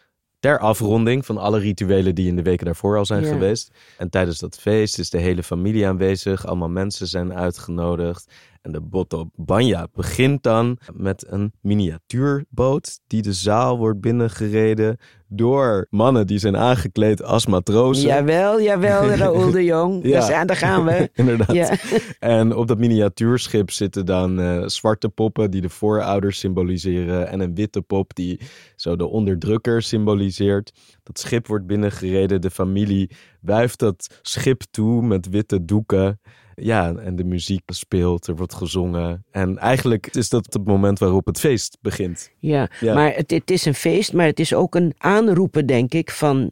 [0.42, 3.28] Ter afronding van alle rituelen die in de weken daarvoor al zijn Ja.
[3.32, 3.70] geweest.
[3.98, 6.46] En tijdens dat feest is de hele familie aanwezig.
[6.46, 8.32] Allemaal mensen zijn uitgenodigd.
[8.62, 14.96] En de Botobanya begint dan met een miniatuurboot die de zaal wordt binnengereden
[15.34, 18.06] door mannen die zijn aangekleed als matrozen.
[18.08, 20.04] Jawel, jawel, Raoul de Jong.
[20.04, 20.10] Ja.
[20.10, 21.10] Daar, zijn- daar gaan we.
[21.14, 21.52] Inderdaad.
[21.52, 21.70] Ja.
[22.18, 27.28] En op dat miniatuurschip zitten dan eh, zwarte poppen die de voorouders symboliseren.
[27.28, 28.40] En een witte pop die
[28.76, 30.72] zo de onderdrukker symboliseert.
[31.02, 32.40] Dat schip wordt binnengereden.
[32.40, 33.10] De familie
[33.40, 36.20] wuift dat schip toe met witte doeken.
[36.54, 39.24] Ja, en de muziek speelt, er wordt gezongen.
[39.30, 42.30] En eigenlijk is dat het moment waarop het feest begint.
[42.38, 42.94] Ja, Ja.
[42.94, 46.50] maar het, het is een feest, maar het is ook een aanroepen, denk ik, van,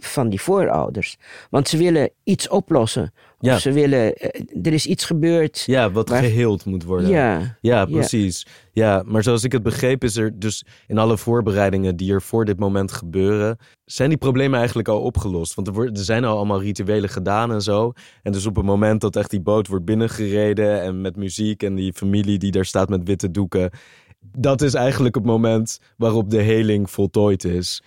[0.00, 1.16] van die voorouders.
[1.50, 3.12] Want ze willen iets oplossen.
[3.40, 3.54] Ja.
[3.54, 5.62] Of ze willen, eh, er is iets gebeurd.
[5.66, 7.08] Ja, wat geheeld moet worden.
[7.10, 8.46] Ja, Ja, precies.
[8.72, 9.02] Ja.
[9.06, 12.58] maar zoals ik het begreep is er dus in alle voorbereidingen die er voor dit
[12.58, 15.54] moment gebeuren, zijn die problemen eigenlijk al opgelost.
[15.54, 17.92] Want er, er zijn al allemaal rituelen gedaan en zo.
[18.22, 21.74] En dus op het moment dat echt die boot wordt binnengereden en met muziek en
[21.74, 23.70] die familie die daar staat met witte doeken,
[24.20, 27.82] dat is eigenlijk het moment waarop de heling voltooid is.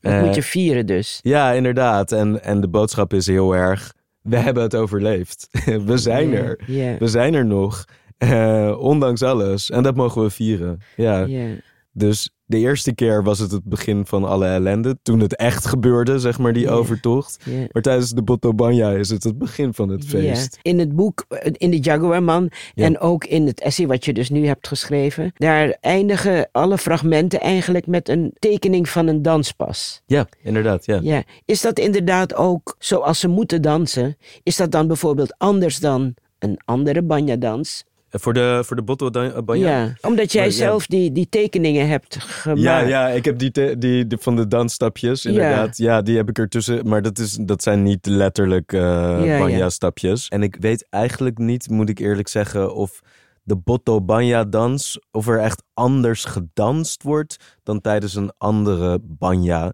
[0.00, 1.20] Dat Eh, moet je vieren dus.
[1.22, 2.12] ja, inderdaad.
[2.12, 3.92] En, en de boodschap is heel erg,
[4.22, 5.48] we hebben het overleefd.
[5.86, 6.60] we zijn er.
[6.98, 7.84] We zijn er nog.
[8.18, 9.70] eh, ondanks alles.
[9.70, 10.80] En dat mogen we vieren.
[10.96, 11.18] Ja.
[11.24, 11.46] ja.
[11.92, 14.98] Dus de eerste keer was het het begin van alle ellende.
[15.02, 17.46] Toen het echt gebeurde, zeg maar, die overtocht.
[17.72, 20.58] Maar tijdens de Botobanya is het het begin van het feest.
[20.62, 22.84] In het boek, eh, in de Jaguarman Ja.
[22.84, 27.40] en ook in het essay wat je dus nu hebt geschreven, daar eindigen alle fragmenten
[27.40, 30.02] eigenlijk met een tekening van een danspas.
[30.06, 30.84] Ja, inderdaad.
[30.86, 30.98] Ja.
[31.02, 31.22] Ja.
[31.44, 34.16] Is dat inderdaad ook zoals ze moeten dansen?
[34.42, 37.84] Is dat dan bijvoorbeeld anders dan een andere banya-dans?
[38.10, 39.68] Voor de, voor de Botobanya?
[39.68, 39.94] Ja.
[40.00, 40.56] Omdat jij Maar ja.
[40.56, 42.60] zelf die, die tekeningen hebt gemaakt.
[42.60, 45.76] Ja, ja, ik heb die, te- die, die van de dansstapjes, inderdaad.
[45.76, 46.02] Ja.
[46.02, 46.88] die heb ik ertussen.
[46.88, 48.80] Maar dat, is, dat zijn niet letterlijk eh
[49.24, 49.38] ja.
[49.38, 50.28] banya-stapjes.
[50.28, 53.00] En ik weet eigenlijk niet, moet ik eerlijk zeggen, of
[53.42, 59.72] de Botto Banya-dans, of er echt anders gedanst wordt dan tijdens een andere banya.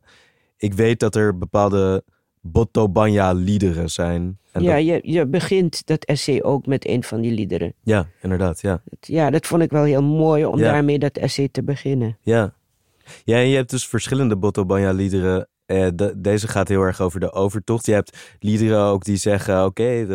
[0.56, 2.04] Ik weet dat er bepaalde
[2.94, 4.38] Botobanya-liederen zijn.
[4.52, 7.74] En ja, dat- je, je begint dat essay ook met een van die liederen.
[7.82, 8.82] ja, inderdaad, ja.
[9.00, 10.72] Ja, dat vond ik wel heel mooi om Ja.
[10.72, 12.16] daarmee dat essay te beginnen.
[12.20, 12.54] Ja.
[13.24, 15.48] Ja, en je hebt dus verschillende Botobanya-liederen.
[15.66, 17.86] Eh, de- deze gaat heel erg over de overtocht.
[17.86, 20.06] Je hebt liederen ook die zeggen: Oké,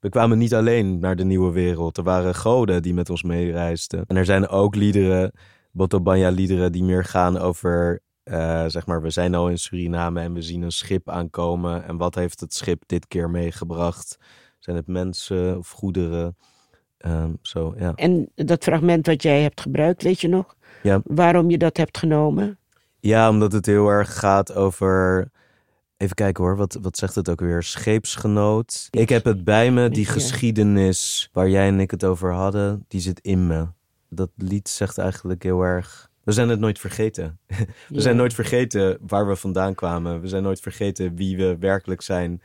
[0.00, 1.96] we kwamen niet alleen naar de nieuwe wereld.
[1.96, 4.04] Er waren goden die met ons meereisden.
[4.06, 5.32] En er zijn ook liederen,
[5.72, 8.00] Botobanya-liederen, die meer gaan over.
[8.26, 11.84] Eh, zeg maar, we zijn al in Suriname en we zien een schip aankomen.
[11.84, 14.18] En wat heeft het schip dit keer meegebracht?
[14.58, 16.36] Zijn het mensen of goederen?
[16.98, 17.92] Ehm, zo, ja.
[17.94, 20.56] En dat fragment wat jij hebt gebruikt, weet je nog?
[20.82, 21.00] Ja.
[21.04, 22.58] Waarom je dat hebt genomen?
[23.00, 25.30] Ja, omdat het heel erg gaat over.
[25.96, 27.62] Even kijken hoor, wat, wat zegt het ook weer?
[27.62, 28.88] Scheepsgenoot.
[28.90, 33.00] Ik heb het bij me, die geschiedenis waar jij en ik het over hadden, die
[33.00, 33.66] zit in me.
[34.08, 36.10] Dat lied zegt eigenlijk heel erg.
[36.26, 37.38] We zijn het nooit vergeten.
[37.88, 40.20] We zijn nooit vergeten waar we vandaan kwamen.
[40.20, 42.42] We zijn nooit vergeten wie we werkelijk zijn.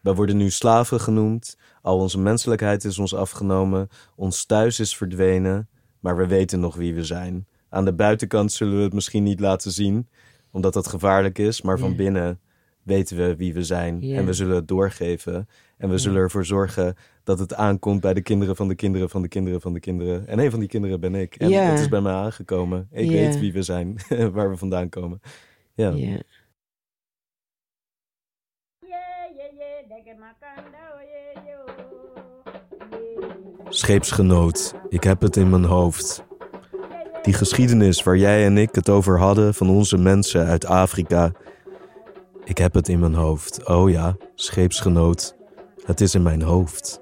[0.00, 1.56] We worden nu slaven genoemd.
[1.82, 3.88] Al onze menselijkheid is ons afgenomen.
[4.16, 5.68] Ons thuis is verdwenen.
[6.00, 7.46] Maar we weten nog wie we zijn.
[7.68, 10.08] Aan de buitenkant zullen we het misschien niet laten zien,
[10.50, 11.62] omdat dat gevaarlijk is.
[11.62, 12.40] Maar van binnen
[12.82, 14.02] weten we wie we zijn.
[14.02, 15.48] En we zullen het doorgeven.
[15.76, 19.22] En we zullen ervoor zorgen dat het aankomt bij de kinderen van de kinderen van
[19.22, 20.26] de kinderen van de kinderen.
[20.26, 21.36] En een van die kinderen ben ik.
[21.36, 22.88] En het is bij mij aangekomen.
[22.90, 23.98] Ik weet wie we zijn,
[24.32, 25.20] waar we vandaan komen.
[25.74, 25.90] Ja.
[25.90, 26.20] Ja.
[33.68, 36.24] Scheepsgenoot, ik heb het in mijn hoofd.
[37.22, 41.32] Die geschiedenis waar jij en ik het over hadden van onze mensen uit Afrika.
[42.44, 43.68] Ik heb het in mijn hoofd.
[43.68, 45.36] Oh ja, scheepsgenoot.
[45.86, 47.00] Het is in mijn hoofd.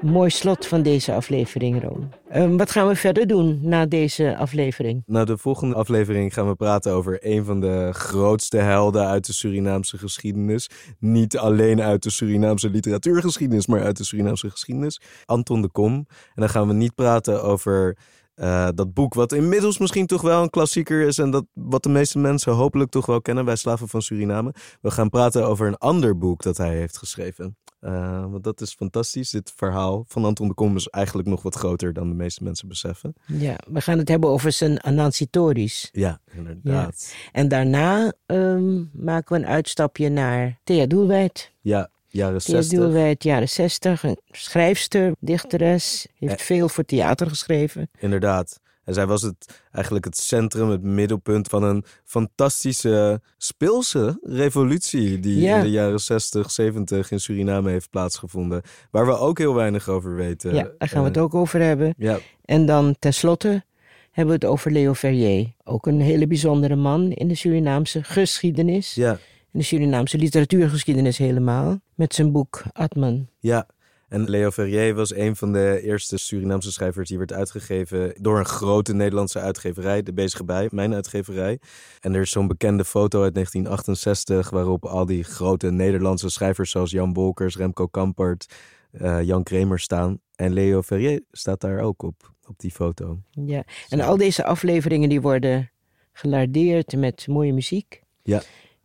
[0.00, 2.12] Mooi slot van deze aflevering, Roon.
[2.28, 5.02] Ehm, wat gaan we verder doen na deze aflevering?
[5.06, 9.32] Nou, de volgende aflevering gaan we praten over een van de grootste helden uit de
[9.32, 10.70] Surinaamse geschiedenis.
[10.98, 15.00] Niet alleen uit de Surinaamse literatuurgeschiedenis, maar uit de Surinaamse geschiedenis.
[15.24, 15.94] Anton de Kom.
[15.94, 17.96] En dan gaan we niet praten over
[18.42, 21.18] eh, dat boek, wat inmiddels misschien toch wel een klassieker is.
[21.18, 24.54] En dat wat de meeste mensen hopelijk toch wel kennen, Wij Slaven van Suriname.
[24.80, 27.56] We gaan praten over een ander boek dat hij heeft geschreven.
[27.80, 29.30] Eh, want dat is fantastisch.
[29.30, 32.68] Dit verhaal van Anton de Kom is eigenlijk nog wat groter dan de meeste mensen
[32.68, 33.14] beseffen.
[33.26, 35.88] Ja, we gaan het hebben over zijn Anansi Tories.
[35.92, 37.14] Ja, inderdaad.
[37.32, 41.52] En daarna ehm, maken we een uitstapje naar Thea Doelwijd.
[41.60, 42.78] Ja, jaren Thea 60.
[42.78, 44.02] Doelwijd, jaren 60.
[44.02, 46.06] Een schrijfster, dichteres.
[46.18, 46.46] Heeft Eh.
[46.46, 47.90] veel voor theater geschreven.
[47.98, 48.60] Inderdaad.
[48.84, 55.40] En zij was het, eigenlijk het centrum, het middelpunt van een fantastische speelse revolutie die
[55.40, 55.56] Ja.
[55.56, 58.62] in de jaren 60, 70 in Suriname heeft plaatsgevonden.
[58.90, 60.54] Waar we ook heel weinig over weten.
[60.54, 61.94] ja, daar gaan we het ook over hebben.
[61.98, 63.64] Ja, En dan tenslotte
[64.10, 65.52] hebben we het over Leo Verrier.
[65.64, 68.94] Ook een hele bijzondere man in de Surinaamse geschiedenis.
[68.94, 69.18] ja,
[69.52, 71.80] In de Surinaamse literatuurgeschiedenis helemaal.
[71.94, 73.28] Met zijn boek Atman.
[73.40, 73.66] ja.
[74.08, 78.44] En Leo Ferrier was een van de eerste Surinaamse schrijvers die werd uitgegeven door een
[78.44, 81.58] grote Nederlandse uitgeverij, de Bezige Bij, mijn uitgeverij.
[82.00, 86.90] En er is zo'n bekende foto uit 1968 waarop al die grote Nederlandse schrijvers zoals
[86.90, 88.54] Jan Bolkers, Remco Kampert,
[88.90, 90.20] eh, Jan Kramer staan.
[90.34, 93.18] En Leo Ferrier staat daar ook op, op die foto.
[93.30, 93.64] Ja.
[93.88, 95.70] En al deze afleveringen die worden
[96.12, 98.02] gelardeerd met mooie muziek.
[98.22, 98.42] Ja.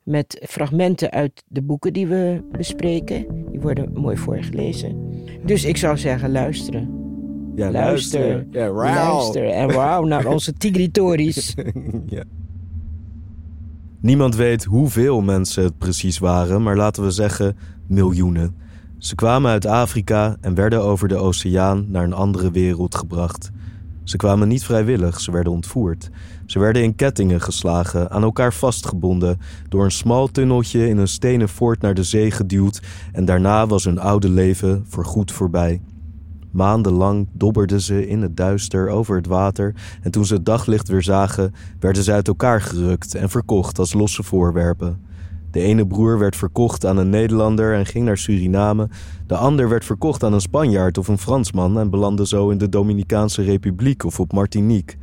[0.08, 3.26] Met fragmenten uit de boeken die we bespreken.
[3.51, 4.97] Die worden mooi voorgelezen.
[5.45, 6.89] Dus ik zou zeggen luisteren.
[7.55, 8.47] Ja, Luister.
[8.51, 8.70] Ja.
[8.70, 11.55] Luister en wauw naar onze Tigritories.
[12.05, 12.24] ja.
[14.01, 18.55] Niemand weet hoeveel mensen het precies waren, maar laten we zeggen miljoenen.
[18.97, 23.51] Ze kwamen uit Afrika en werden over de oceaan naar een andere wereld gebracht.
[24.03, 26.10] Ze kwamen niet vrijwillig, ze werden ontvoerd.
[26.48, 29.39] Ze werden in kettingen geslagen, aan elkaar vastgebonden,
[29.70, 32.82] door een smal tunneltje in een stenen fort naar de zee geduwd
[33.12, 35.82] en daarna was hun oude leven voorgoed voorbij.
[36.52, 41.04] Maandenlang dobberden ze in het duister over het water en toen ze het daglicht weer
[41.04, 45.06] zagen, werden ze uit elkaar gerukt en verkocht als losse voorwerpen.
[45.52, 48.89] De ene broer werd verkocht aan een Nederlander en ging naar Suriname.
[49.28, 52.70] De ander werd verkocht aan een Spanjaard of een Fransman en belandde zo in de
[52.70, 54.98] Dominicaanse Republiek of op Martinique.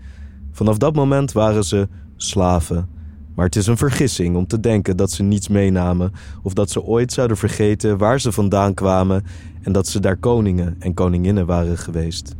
[0.54, 2.88] Vanaf dat moment waren ze slaven.
[3.34, 6.82] Maar het is een vergissing om te denken dat ze niets meenamen of dat ze
[6.82, 9.24] ooit zouden vergeten waar ze vandaan kwamen
[9.62, 12.34] en dat ze daar koningen en koninginnen waren geweest.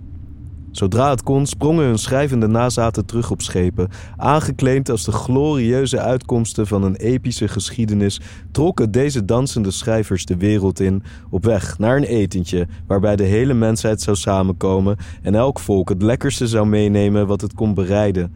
[0.77, 3.89] Zodra het kon, sprongen hun schrijvende nazaten terug op schepen.
[4.17, 8.21] Aangekleed als de glorieuze uitkomsten van een epische geschiedenis,
[8.51, 13.55] trokken deze dansende schrijvers de wereld in, op weg naar een etentje waarbij de hele
[13.55, 18.35] mensheid zou samenkomen en elk volk het lekkerste zou meenemen wat het kon bereiden.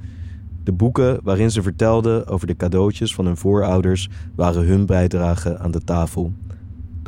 [0.64, 5.70] De boeken waarin ze vertelden over de cadeautjes van hun voorouders waren hun bijdrage aan
[5.70, 6.32] de tafel.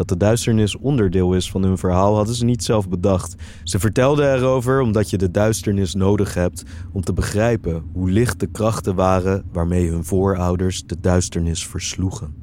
[0.01, 3.35] Dat de duisternis onderdeel is van hun verhaal hadden ze niet zelf bedacht.
[3.65, 8.47] Ze vertelden erover omdat je de duisternis nodig hebt om te begrijpen hoe licht de
[8.47, 12.35] krachten waren waarmee hun voorouders de duisternis versloegen.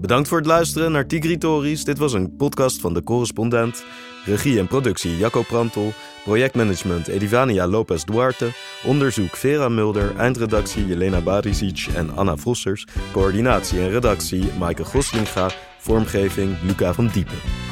[0.00, 1.84] Bedankt voor het luisteren naar Tigritories.
[1.84, 3.84] Dit was een podcast van de correspondent.
[4.24, 5.92] Regie en productie Jacco Prantel.
[6.24, 8.52] Projectmanagement Edivania Lopez Duarte.
[8.84, 10.16] Onderzoek Vera Mulder.
[10.18, 12.86] Eindredactie Jelena Barisic en Anna Vossers.
[13.12, 15.50] Coördinatie en redactie Maaike Goslinga.
[15.78, 17.71] Vormgeving Luca van Diepen.